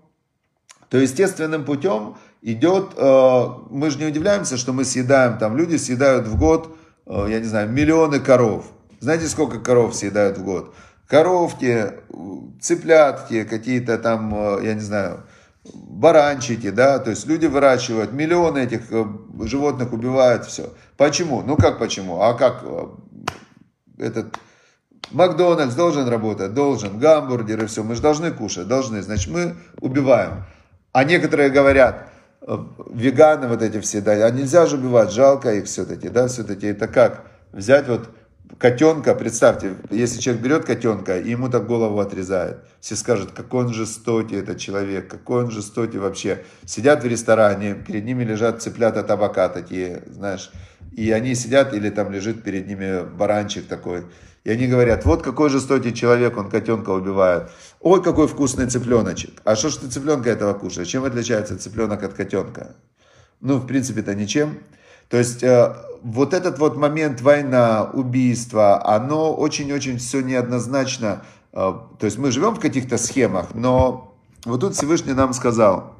то 0.89 0.97
естественным 0.97 1.63
путем 1.63 2.17
идет, 2.41 2.93
э, 2.97 3.45
мы 3.69 3.91
же 3.91 3.99
не 3.99 4.05
удивляемся, 4.05 4.57
что 4.57 4.73
мы 4.73 4.83
съедаем, 4.83 5.37
там 5.37 5.55
люди 5.55 5.75
съедают 5.75 6.25
в 6.25 6.39
год, 6.39 6.75
э, 7.05 7.27
я 7.29 7.39
не 7.39 7.45
знаю, 7.45 7.69
миллионы 7.69 8.19
коров. 8.19 8.65
Знаете, 8.99 9.27
сколько 9.27 9.59
коров 9.59 9.95
съедают 9.95 10.39
в 10.39 10.43
год? 10.43 10.73
Коровки, 11.07 11.93
цыплятки, 12.61 13.43
какие-то 13.45 13.97
там, 13.97 14.33
э, 14.35 14.65
я 14.65 14.73
не 14.73 14.81
знаю, 14.81 15.23
баранчики, 15.73 16.69
да, 16.69 16.99
то 16.99 17.09
есть 17.09 17.25
люди 17.27 17.45
выращивают, 17.45 18.11
миллионы 18.11 18.59
этих 18.59 18.91
э, 18.91 19.05
животных 19.41 19.93
убивают, 19.93 20.45
все. 20.45 20.73
Почему? 20.97 21.41
Ну 21.41 21.55
как 21.55 21.79
почему? 21.79 22.21
А 22.21 22.33
как 22.33 22.63
э, 22.63 22.87
этот 23.97 24.37
Макдональдс 25.11 25.75
должен 25.75 26.07
работать, 26.09 26.53
должен, 26.53 26.99
гамбургеры, 26.99 27.67
все, 27.67 27.83
мы 27.83 27.95
же 27.95 28.01
должны 28.01 28.31
кушать, 28.31 28.67
должны, 28.67 29.01
значит 29.01 29.31
мы 29.31 29.55
убиваем. 29.79 30.43
А 30.91 31.03
некоторые 31.05 31.49
говорят, 31.49 32.09
веганы 32.91 33.47
вот 33.47 33.61
эти 33.61 33.79
все, 33.79 34.01
да, 34.01 34.11
а 34.11 34.29
нельзя 34.31 34.65
же 34.65 34.77
убивать, 34.77 35.11
жалко 35.11 35.53
их 35.53 35.65
все-таки, 35.65 36.09
да, 36.09 36.27
все-таки 36.27 36.67
это 36.67 36.87
как 36.87 37.25
взять 37.51 37.87
вот 37.87 38.09
котенка, 38.57 39.15
представьте, 39.15 39.75
если 39.89 40.19
человек 40.19 40.43
берет 40.43 40.65
котенка 40.65 41.19
и 41.19 41.31
ему 41.31 41.49
так 41.49 41.67
голову 41.67 41.99
отрезает, 41.99 42.57
все 42.79 42.95
скажут, 42.95 43.31
какой 43.31 43.65
он 43.65 43.73
жестокий 43.73 44.35
этот 44.35 44.59
человек, 44.59 45.09
какой 45.09 45.43
он 45.45 45.51
жестокий 45.51 45.97
вообще. 45.97 46.43
Сидят 46.65 47.03
в 47.03 47.07
ресторане, 47.07 47.75
перед 47.75 48.05
ними 48.05 48.23
лежат 48.23 48.61
цыплята 48.61 49.03
табака 49.03 49.49
такие, 49.49 50.03
знаешь, 50.07 50.51
и 50.95 51.11
они 51.11 51.35
сидят, 51.35 51.73
или 51.73 51.89
там 51.89 52.11
лежит 52.11 52.43
перед 52.43 52.67
ними 52.67 53.03
баранчик 53.03 53.67
такой, 53.67 54.05
и 54.43 54.51
они 54.51 54.67
говорят, 54.67 55.03
вот 55.03 55.23
какой 55.23 55.49
жестокий 55.49 55.93
человек, 55.93 56.37
он 56.37 56.49
котенка 56.49 56.91
убивает. 56.91 57.49
Ой, 57.81 58.01
какой 58.01 58.27
вкусный 58.27 58.67
цыпленочек. 58.67 59.41
А 59.43 59.57
что 59.57 59.67
ж 59.69 59.75
ты 59.75 59.87
цыпленка 59.89 60.29
этого 60.29 60.53
кушаешь? 60.53 60.87
Чем 60.87 61.03
отличается 61.03 61.59
цыпленок 61.59 62.01
от 62.03 62.13
котенка? 62.13 62.75
Ну, 63.41 63.57
в 63.57 63.67
принципе-то 63.67 64.15
ничем. 64.15 64.59
То 65.09 65.17
есть 65.17 65.43
э, 65.43 65.75
вот 66.03 66.33
этот 66.33 66.59
вот 66.59 66.77
момент 66.77 67.21
война, 67.21 67.89
убийство, 67.93 68.85
оно 68.85 69.33
очень-очень 69.33 69.97
все 69.97 70.21
неоднозначно. 70.21 71.23
Э, 71.53 71.73
то 71.99 72.05
есть 72.05 72.17
мы 72.17 72.31
живем 72.31 72.55
в 72.55 72.59
каких-то 72.59 72.97
схемах, 72.97 73.53
но 73.53 74.15
вот 74.45 74.61
тут 74.61 74.75
Всевышний 74.75 75.13
нам 75.13 75.33
сказал, 75.33 75.95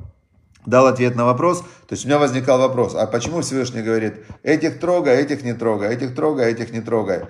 дал 0.66 0.88
ответ 0.88 1.16
на 1.16 1.26
вопрос. 1.26 1.62
То 1.88 1.94
есть 1.94 2.06
у 2.06 2.08
меня 2.08 2.20
возникал 2.20 2.60
вопрос, 2.60 2.96
а 2.96 3.08
почему 3.08 3.42
Всевышний 3.42 3.82
говорит, 3.82 4.26
этих 4.44 4.80
трогай, 4.80 5.16
этих 5.16 5.44
не 5.44 5.54
трогай, 5.54 5.94
этих 5.94 6.16
трогай, 6.16 6.52
этих 6.52 6.72
не 6.72 6.82
трогай. 6.82 7.22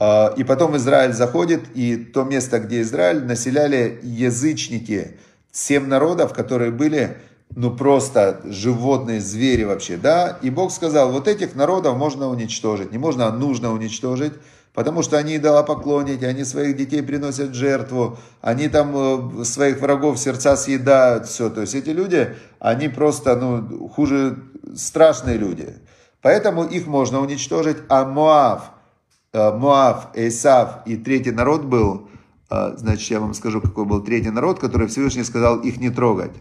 Э, 0.00 0.34
и 0.36 0.44
потом 0.44 0.76
Израиль 0.76 1.12
заходит, 1.12 1.64
и 1.74 1.96
то 1.96 2.24
место, 2.24 2.58
где 2.60 2.80
Израиль, 2.80 3.24
населяли 3.24 4.00
язычники, 4.02 5.18
семь 5.52 5.86
народов, 5.86 6.32
которые 6.32 6.70
были 6.70 7.16
ну 7.56 7.70
просто 7.70 8.40
животные, 8.44 9.20
звери 9.20 9.64
вообще, 9.64 9.96
да. 9.96 10.38
И 10.42 10.50
Бог 10.50 10.72
сказал, 10.72 11.12
вот 11.12 11.28
этих 11.28 11.54
народов 11.54 11.96
можно 11.96 12.28
уничтожить. 12.28 12.92
Не 12.92 12.98
можно, 12.98 13.26
а 13.26 13.32
нужно 13.32 13.72
уничтожить, 13.72 14.32
потому 14.72 15.02
что 15.02 15.16
они 15.16 15.36
идолопоклонники, 15.36 16.24
они 16.24 16.44
своих 16.44 16.76
детей 16.76 17.02
приносят 17.02 17.54
жертву, 17.54 18.18
они 18.40 18.68
там 18.68 19.40
э, 19.40 19.44
своих 19.44 19.80
врагов 19.80 20.18
сердца 20.18 20.56
съедают, 20.56 21.26
все. 21.26 21.48
То 21.48 21.60
есть 21.60 21.74
эти 21.74 21.90
люди, 21.90 22.34
они 22.58 22.88
просто, 22.88 23.36
ну, 23.36 23.88
хуже, 23.88 24.38
страшные 24.74 25.36
люди. 25.36 25.76
Поэтому 26.22 26.64
их 26.64 26.86
можно 26.86 27.20
уничтожить, 27.20 27.76
а 27.88 28.04
Моав, 28.04 28.72
э, 29.32 29.56
Моав, 29.56 30.08
Эйсав 30.14 30.78
и 30.86 30.96
третий 30.96 31.30
народ 31.30 31.64
был, 31.64 32.08
э, 32.50 32.74
значит, 32.76 33.08
я 33.10 33.20
вам 33.20 33.34
скажу, 33.34 33.60
какой 33.60 33.84
был 33.84 34.02
третий 34.02 34.30
народ, 34.30 34.58
который 34.58 34.88
Всевышний 34.88 35.22
сказал 35.22 35.60
их 35.60 35.76
не 35.76 35.90
трогать. 35.90 36.32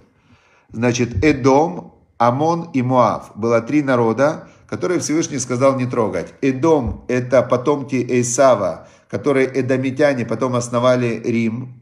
Значит, 0.74 1.24
Эдом, 1.24 1.94
Амон 2.18 2.70
и 2.74 2.82
Моав. 2.82 3.32
Было 3.36 3.62
три 3.62 3.84
народа, 3.84 4.48
которые 4.68 5.00
Всевышний 5.00 5.38
сказал 5.38 5.78
не 5.78 5.86
трогать. 5.86 6.34
Эдом– 6.42 7.06
это 7.08 7.44
потомки 7.44 7.96
Эйсава, 7.96 8.88
которые 9.08 9.48
эдомитяне 9.60 10.26
потом 10.26 10.56
основали 10.56 11.22
Рим. 11.24 11.80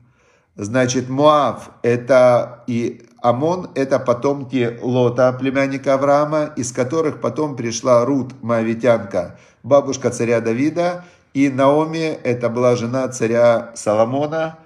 Значит, 0.57 1.07
Моав– 1.09 1.71
это 1.83 2.65
и 2.67 3.07
Амон– 3.21 3.69
это 3.75 3.97
потомки 3.97 4.77
Лота, 4.81 5.31
племянника 5.31 5.93
Авраама, 5.93 6.51
из 6.57 6.73
которых 6.73 7.21
потом 7.21 7.55
пришла 7.55 8.03
Рут, 8.03 8.33
моавитянка, 8.43 9.39
бабушка 9.63 10.09
царя 10.09 10.41
Давида, 10.41 11.05
и 11.33 11.47
Наоми– 11.47 12.19
это 12.23 12.49
была 12.49 12.75
жена 12.75 13.07
царя 13.07 13.71
Соломона, 13.73 14.57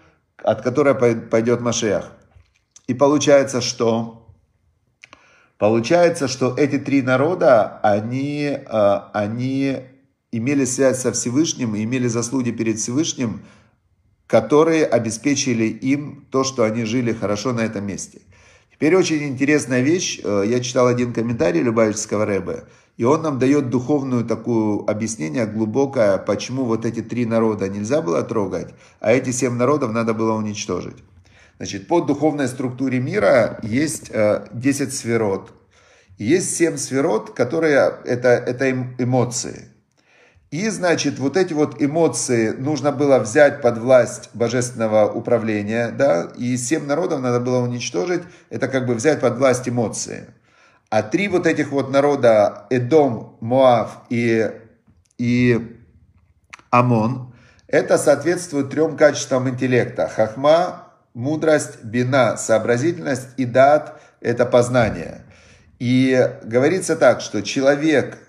от 0.44 0.64
которой 0.64 0.96
пойдет 0.96 1.62
Машех. 1.62 2.12
И 2.88 2.94
получается, 2.94 3.62
что 3.62 4.28
получается, 5.58 6.28
что 6.28 6.56
эти 6.56 6.78
три 6.78 7.02
народа, 7.02 7.80
они, 7.82 8.44
э, 8.44 9.00
они 9.14 9.78
имели 10.32 10.66
связь 10.66 11.02
со 11.02 11.12
Всевышним 11.12 11.76
имели 11.76 12.08
заслуги 12.08 12.52
перед 12.52 12.78
Всевышним, 12.78 13.42
которые 14.28 14.86
обеспечили 14.86 15.66
им 15.66 16.28
то, 16.30 16.44
что 16.44 16.64
они 16.64 16.84
жили 16.84 17.14
хорошо 17.14 17.54
на 17.54 17.62
этом 17.62 17.86
месте. 17.86 18.22
Теперь 18.72 18.96
очень 18.96 19.24
интересная 19.24 19.82
вещь. 19.82 20.20
Э, 20.24 20.44
я 20.46 20.60
читал 20.60 20.88
один 20.88 21.14
комментарий 21.14 21.62
Любавического 21.62 22.26
Рэбе, 22.26 22.66
и 22.98 23.04
он 23.04 23.22
нам 23.22 23.40
дает 23.40 23.70
духовную 23.70 24.26
такую 24.26 24.90
объяснение 24.90 25.46
глубокое, 25.46 26.18
почему 26.18 26.66
вот 26.66 26.86
эти 26.86 27.02
три 27.02 27.26
народа 27.26 27.70
нельзя 27.70 28.02
было 28.02 28.22
трогать, 28.22 28.74
а 29.00 29.12
эти 29.12 29.32
семь 29.32 29.54
народов 29.54 29.92
надо 29.92 30.14
было 30.14 30.34
уничтожить. 30.34 30.98
Значит, 31.58 31.88
по 31.88 32.02
духовной 32.02 32.48
структуре 32.48 33.00
мира 33.00 33.60
есть 33.64 34.12
10 34.12 34.12
э, 34.14 34.92
сферот. 34.92 35.54
Есть 36.18 36.56
7 36.58 36.78
сферот, 36.78 37.34
которые 37.34 37.94
это, 38.06 38.30
это 38.30 38.72
эмоции. 38.72 39.70
И, 40.52 40.70
значит, 40.70 41.20
вот 41.20 41.36
эти 41.36 41.54
вот 41.54 41.82
эмоции 41.82 42.52
нужно 42.52 42.92
было 42.92 43.20
взять 43.20 43.62
под 43.62 43.78
власть 43.78 44.30
божественного 44.34 45.12
управления, 45.12 45.92
да, 45.92 46.32
и 46.38 46.56
семь 46.56 46.86
народов 46.86 47.20
надо 47.20 47.40
было 47.40 47.62
уничтожить, 47.62 48.22
это 48.50 48.68
как 48.70 48.86
бы 48.86 48.94
взять 48.94 49.20
под 49.20 49.38
власть 49.38 49.68
эмоции. 49.68 50.28
А 50.90 51.04
три 51.04 51.28
вот 51.28 51.46
этих 51.46 51.72
вот 51.72 51.92
народа, 51.92 52.68
Эдом, 52.70 53.38
Моав 53.42 54.04
и, 54.10 54.50
и 55.18 55.78
Амон, 56.70 57.34
это 57.68 57.98
соответствует 57.98 58.70
трем 58.70 58.96
качествам 58.96 59.50
интеллекта. 59.50 60.08
Хахма, 60.08 60.85
мудрость, 61.16 61.84
бина, 61.84 62.38
сообразительность 62.38 63.30
и 63.38 63.46
дат– 63.46 64.00
это 64.22 64.46
познание. 64.46 65.24
И 65.80 66.30
говорится 66.44 66.96
так, 66.96 67.22
что 67.22 67.42
человек 67.42 68.20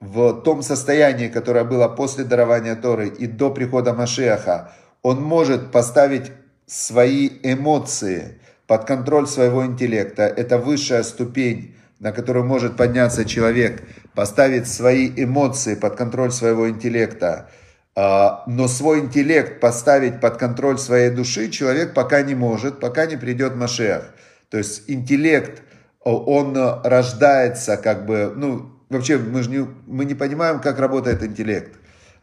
в 0.00 0.42
том 0.42 0.62
состоянии, 0.62 1.28
которое 1.28 1.64
было 1.64 1.88
после 1.88 2.24
дарования 2.24 2.76
Торы 2.76 3.08
и 3.08 3.26
до 3.26 3.50
прихода 3.50 3.94
Машеха, 3.94 4.72
он 5.02 5.22
может 5.22 5.70
поставить 5.72 6.32
свои 6.66 7.30
эмоции 7.42 8.40
под 8.66 8.84
контроль 8.84 9.26
своего 9.26 9.64
интеллекта. 9.64 10.24
Это 10.24 10.58
высшая 10.58 11.02
ступень, 11.02 11.76
на 12.00 12.12
которую 12.12 12.44
может 12.44 12.76
подняться 12.76 13.24
человек, 13.24 13.82
поставить 14.14 14.66
свои 14.66 15.10
эмоции 15.16 15.74
под 15.74 15.96
контроль 15.96 16.32
своего 16.32 16.68
интеллекта. 16.68 17.48
А, 17.96 18.42
но 18.46 18.66
свой 18.66 19.00
интеллект 19.00 19.60
поставить 19.60 20.20
под 20.20 20.36
контроль 20.36 20.78
своей 20.78 21.10
души 21.10 21.48
человек 21.50 21.94
пока 21.94 22.22
не 22.22 22.34
может, 22.34 22.80
пока 22.80 23.06
не 23.06 23.16
придет 23.16 23.54
Машех. 23.54 24.14
То 24.50 24.58
есть 24.58 24.84
интеллект, 24.88 25.62
он 26.00 26.56
рождается 26.82 27.76
как 27.76 28.04
бы, 28.06 28.32
ну, 28.34 28.70
вообще 28.90 29.18
мы 29.18 29.42
же 29.42 29.50
не, 29.50 29.66
мы 29.86 30.04
не 30.04 30.14
понимаем, 30.14 30.60
как 30.60 30.78
работает 30.78 31.22
интеллект. 31.22 31.72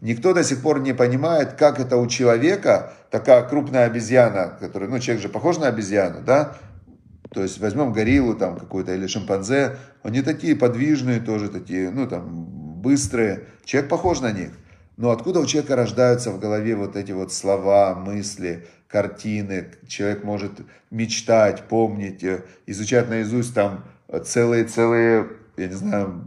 Никто 0.02 0.34
до 0.34 0.44
сих 0.44 0.62
пор 0.62 0.82
не 0.82 0.94
понимает, 0.94 1.54
как 1.54 1.80
это 1.80 1.98
у 1.98 2.08
человека, 2.08 2.94
такая 3.12 3.44
крупная 3.44 3.86
обезьяна, 3.86 4.58
которая, 4.60 4.90
ну, 4.90 5.00
человек 5.00 5.22
же 5.22 5.30
похож 5.30 5.58
на 5.58 5.68
обезьяну, 5.68 6.22
да, 6.22 6.58
то 7.34 7.44
есть 7.44 7.60
возьмем 7.60 7.94
гориллу 7.94 8.34
там 8.34 8.58
какую-то 8.58 8.94
или 8.94 9.08
шимпанзе, 9.08 9.78
они 10.04 10.22
такие 10.22 10.56
подвижные 10.56 11.22
тоже, 11.22 11.50
такие, 11.50 11.90
ну, 11.92 12.08
там, 12.08 12.46
быстрые. 12.82 13.46
Человек 13.64 13.90
похож 13.90 14.20
на 14.20 14.32
них. 14.32 14.50
Но 14.98 15.12
откуда 15.12 15.40
у 15.40 15.46
человека 15.46 15.76
рождаются 15.76 16.32
в 16.32 16.40
голове 16.40 16.76
вот 16.76 16.96
эти 16.96 17.12
вот 17.12 17.34
слова, 17.34 17.96
мысли, 17.96 18.68
картины? 18.88 19.68
Человек 19.88 20.24
может 20.24 20.52
мечтать, 20.90 21.64
помнить, 21.68 22.24
э, 22.24 22.44
изучать 22.66 23.10
наизусть 23.10 23.54
там 23.54 23.86
целые-целые, 24.26 25.30
я 25.58 25.68
не 25.68 25.74
знаю, 25.74 26.24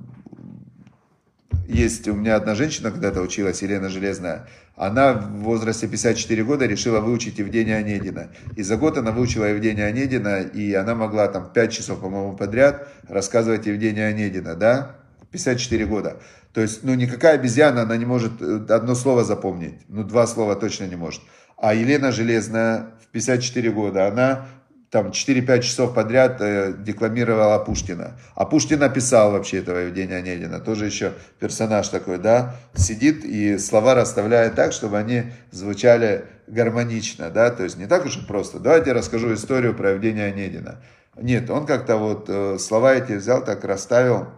есть 1.66 2.06
у 2.08 2.14
меня 2.14 2.36
одна 2.36 2.54
женщина 2.54 2.90
когда-то 2.90 3.20
училась, 3.20 3.62
Елена 3.62 3.88
Железная, 3.88 4.48
она 4.76 5.12
в 5.12 5.42
возрасте 5.42 5.86
54 5.86 6.44
года 6.44 6.66
решила 6.66 7.00
выучить 7.00 7.38
Евгения 7.38 7.76
Онегина. 7.76 8.30
И 8.56 8.62
за 8.62 8.76
год 8.76 8.98
она 8.98 9.12
выучила 9.12 9.44
Евгения 9.44 9.84
Онегина, 9.84 10.42
и 10.42 10.74
она 10.74 10.94
могла 10.94 11.28
там 11.28 11.50
5 11.52 11.72
часов, 11.72 12.00
по-моему, 12.00 12.36
подряд 12.36 12.88
рассказывать 13.08 13.66
Евгения 13.66 14.06
Онегина, 14.06 14.54
да? 14.56 14.96
54 15.34 15.86
года. 15.86 16.16
То 16.52 16.60
есть, 16.60 16.84
ну, 16.84 16.94
никакая 16.94 17.34
обезьяна, 17.34 17.82
она 17.82 17.96
не 17.96 18.04
может 18.04 18.40
э, 18.40 18.66
одно 18.68 18.94
слово 18.94 19.24
запомнить. 19.24 19.74
Ну, 19.88 20.04
два 20.04 20.26
слова 20.26 20.54
точно 20.54 20.84
не 20.84 20.96
может. 20.96 21.22
А 21.56 21.74
Елена 21.74 22.12
Железная 22.12 22.90
в 23.02 23.08
54 23.08 23.70
года, 23.70 24.06
она 24.06 24.46
там 24.90 25.08
4-5 25.08 25.62
часов 25.62 25.92
подряд 25.92 26.40
э, 26.40 26.72
декламировала 26.78 27.58
Пушкина. 27.58 28.16
А 28.36 28.44
Пушкин 28.44 28.78
написал 28.78 29.32
вообще 29.32 29.58
этого 29.58 29.78
Евгения 29.78 30.16
Онегина, 30.16 30.60
тоже 30.60 30.86
еще 30.86 31.14
персонаж 31.40 31.88
такой, 31.88 32.18
да, 32.18 32.54
сидит 32.76 33.24
и 33.24 33.58
слова 33.58 33.96
расставляет 33.96 34.54
так, 34.54 34.72
чтобы 34.72 34.98
они 34.98 35.24
звучали 35.50 36.26
гармонично, 36.46 37.30
да, 37.30 37.50
то 37.50 37.64
есть 37.64 37.76
не 37.76 37.86
так 37.86 38.06
уж 38.06 38.18
и 38.18 38.24
просто. 38.24 38.60
Давайте 38.60 38.90
я 38.90 38.94
расскажу 38.94 39.34
историю 39.34 39.74
про 39.74 39.90
Евгения 39.90 40.26
Онегина. 40.26 40.80
Нет, 41.16 41.50
он 41.50 41.66
как-то 41.66 41.96
вот 41.96 42.26
э, 42.28 42.58
слова 42.58 42.94
эти 42.94 43.12
взял, 43.12 43.44
так 43.44 43.64
расставил, 43.64 44.28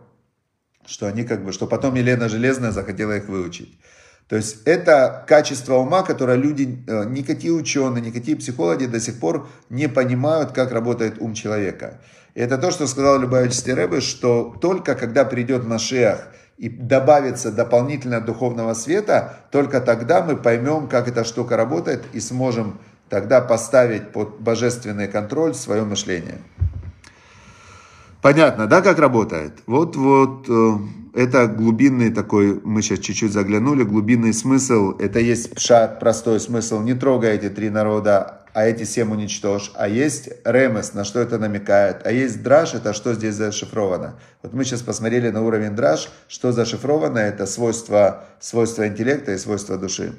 что 0.87 1.07
они 1.07 1.25
как 1.25 1.44
бы, 1.44 1.53
что 1.53 1.66
потом 1.66 1.94
Елена 1.94 2.29
Железная 2.29 2.70
захотела 2.70 3.16
их 3.16 3.29
выучить. 3.29 3.79
То 4.29 4.35
есть 4.35 4.62
это 4.64 5.25
качество 5.29 5.75
ума, 5.75 6.03
которое 6.03 6.37
люди, 6.37 6.83
э, 6.88 7.05
никакие 7.05 7.53
ученые, 7.53 8.03
никакие 8.03 8.37
психологи 8.37 8.87
до 8.87 8.99
сих 8.99 9.20
пор 9.20 9.49
не 9.70 9.88
понимают, 9.88 10.51
как 10.51 10.72
работает 10.72 11.16
ум 11.20 11.35
человека. 11.35 12.01
И 12.35 12.40
это 12.40 12.59
то, 12.59 12.70
что 12.70 12.87
сказал 12.87 13.20
Любавич 13.20 13.64
Рэбе, 13.64 14.01
что 14.01 14.57
только 14.61 14.96
когда 14.96 15.25
придет 15.25 15.64
Машех 15.64 16.29
и 16.59 16.68
добавится 16.68 17.53
дополнительно 17.53 18.20
духовного 18.20 18.75
света, 18.75 19.37
только 19.53 19.81
тогда 19.81 20.22
мы 20.22 20.37
поймем, 20.37 20.88
как 20.88 21.07
эта 21.07 21.22
штука 21.22 21.57
работает 21.57 22.05
и 22.12 22.20
сможем 22.20 22.81
тогда 23.09 23.40
поставить 23.40 24.11
под 24.11 24.40
божественный 24.40 25.07
контроль 25.07 25.55
свое 25.55 25.85
мышление. 25.85 26.38
Понятно, 28.27 28.67
да, 28.67 28.83
как 28.83 28.99
работает? 28.99 29.53
Вот-вот 29.69 30.47
э, 30.49 30.73
это 31.15 31.47
глубинный 31.47 32.11
такой, 32.11 32.61
мы 32.65 32.83
сейчас 32.83 32.99
чуть-чуть 32.99 33.33
заглянули, 33.33 33.85
глубинный 33.85 34.35
смысл, 34.35 34.97
это 34.99 35.21
есть 35.21 35.55
пшат, 35.55 36.01
простой 36.01 36.41
смысл, 36.41 36.81
не 36.81 36.95
трогай 36.95 37.37
эти 37.37 37.49
три 37.49 37.71
народа, 37.71 38.43
а 38.53 38.67
эти 38.67 38.83
семь 38.83 39.12
уничтожь. 39.12 39.71
А 39.77 39.87
есть 39.87 40.29
ремес, 40.45 40.93
на 40.93 41.05
что 41.05 41.21
это 41.21 41.39
намекает. 41.39 42.05
А 42.05 42.11
есть 42.11 42.43
драж, 42.43 42.75
это 42.75 42.95
что 42.95 43.15
здесь 43.15 43.37
зашифровано. 43.37 44.19
Вот 44.43 44.53
мы 44.53 44.65
сейчас 44.65 44.83
посмотрели 44.83 45.31
на 45.31 45.45
уровень 45.45 45.77
драж, 45.77 46.09
что 46.27 46.51
зашифровано, 46.51 47.19
это 47.19 47.47
свойство, 47.47 48.25
свойство 48.41 48.89
интеллекта 48.89 49.35
и 49.35 49.39
свойство 49.39 49.79
души. 49.79 50.15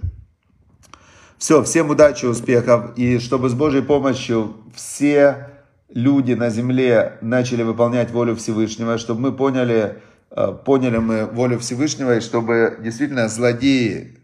Все, 1.37 1.61
всем 1.61 1.89
удачи, 1.89 2.25
успехов, 2.25 2.97
и 2.97 3.19
чтобы 3.19 3.49
с 3.49 3.53
Божьей 3.53 3.81
помощью 3.81 4.55
все 4.73 5.56
люди 5.89 6.33
на 6.33 6.49
земле 6.49 7.17
начали 7.21 7.63
выполнять 7.63 8.11
волю 8.11 8.35
Всевышнего, 8.35 8.97
чтобы 8.97 9.21
мы 9.21 9.31
поняли, 9.31 9.97
Э, 10.29 10.53
поняли 10.53 10.97
мы 10.97 11.25
волю 11.25 11.59
Всевышнего, 11.59 12.17
и 12.17 12.21
чтобы 12.21 12.77
действительно 12.81 13.27
злодеи 13.27 14.17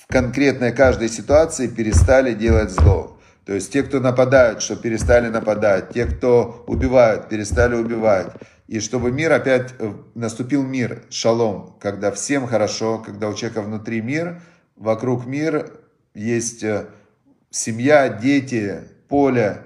в 0.00 0.06
конкретной 0.06 0.72
каждой 0.72 1.08
ситуации 1.08 1.66
перестали 1.66 2.34
делать 2.34 2.70
зло. 2.70 3.18
То 3.44 3.54
есть 3.54 3.72
те, 3.72 3.82
кто 3.82 4.00
нападают, 4.00 4.62
что 4.62 4.76
перестали 4.76 5.28
нападать, 5.28 5.90
те, 5.90 6.06
кто 6.06 6.64
убивают, 6.66 7.28
перестали 7.28 7.74
убивать. 7.74 8.32
И 8.66 8.80
чтобы 8.80 9.12
мир 9.12 9.32
опять, 9.32 9.74
э, 9.78 9.92
наступил 10.14 10.62
мир, 10.62 11.02
шалом, 11.10 11.76
когда 11.80 12.10
всем 12.10 12.46
хорошо, 12.46 12.98
когда 12.98 13.28
у 13.28 13.34
человека 13.34 13.62
внутри 13.62 14.00
мир, 14.00 14.40
вокруг 14.76 15.26
мир, 15.26 15.70
есть 16.14 16.64
э, 16.64 16.86
семья, 17.50 18.08
дети, 18.08 18.80
поле, 19.08 19.64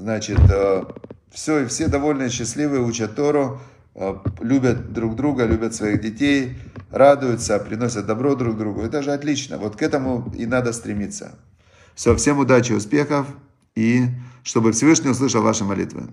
значит, 0.00 0.40
все, 1.30 1.60
и 1.60 1.66
все 1.66 1.88
довольны, 1.88 2.28
счастливые, 2.28 2.82
учат 2.82 3.14
Тору, 3.14 3.60
Э, 3.94 4.16
любят 4.40 4.92
друг 4.92 5.16
друга, 5.16 5.44
любят 5.44 5.74
своих 5.74 6.00
детей, 6.00 6.56
радуются, 6.90 7.58
приносят 7.58 8.06
добро 8.06 8.34
друг 8.34 8.56
другу. 8.56 8.82
Это 8.82 9.02
же 9.02 9.12
отлично. 9.12 9.58
Вот 9.58 9.76
к 9.76 9.82
этому 9.82 10.32
и 10.36 10.46
надо 10.46 10.72
стремиться. 10.72 11.38
Все, 11.94 12.14
всем 12.16 12.38
удачи, 12.38 12.72
успехов 12.72 13.26
и 13.74 14.04
чтобы 14.42 14.72
Всевышний 14.72 15.10
услышал 15.10 15.42
ваши 15.42 15.64
молитвы. 15.64 16.08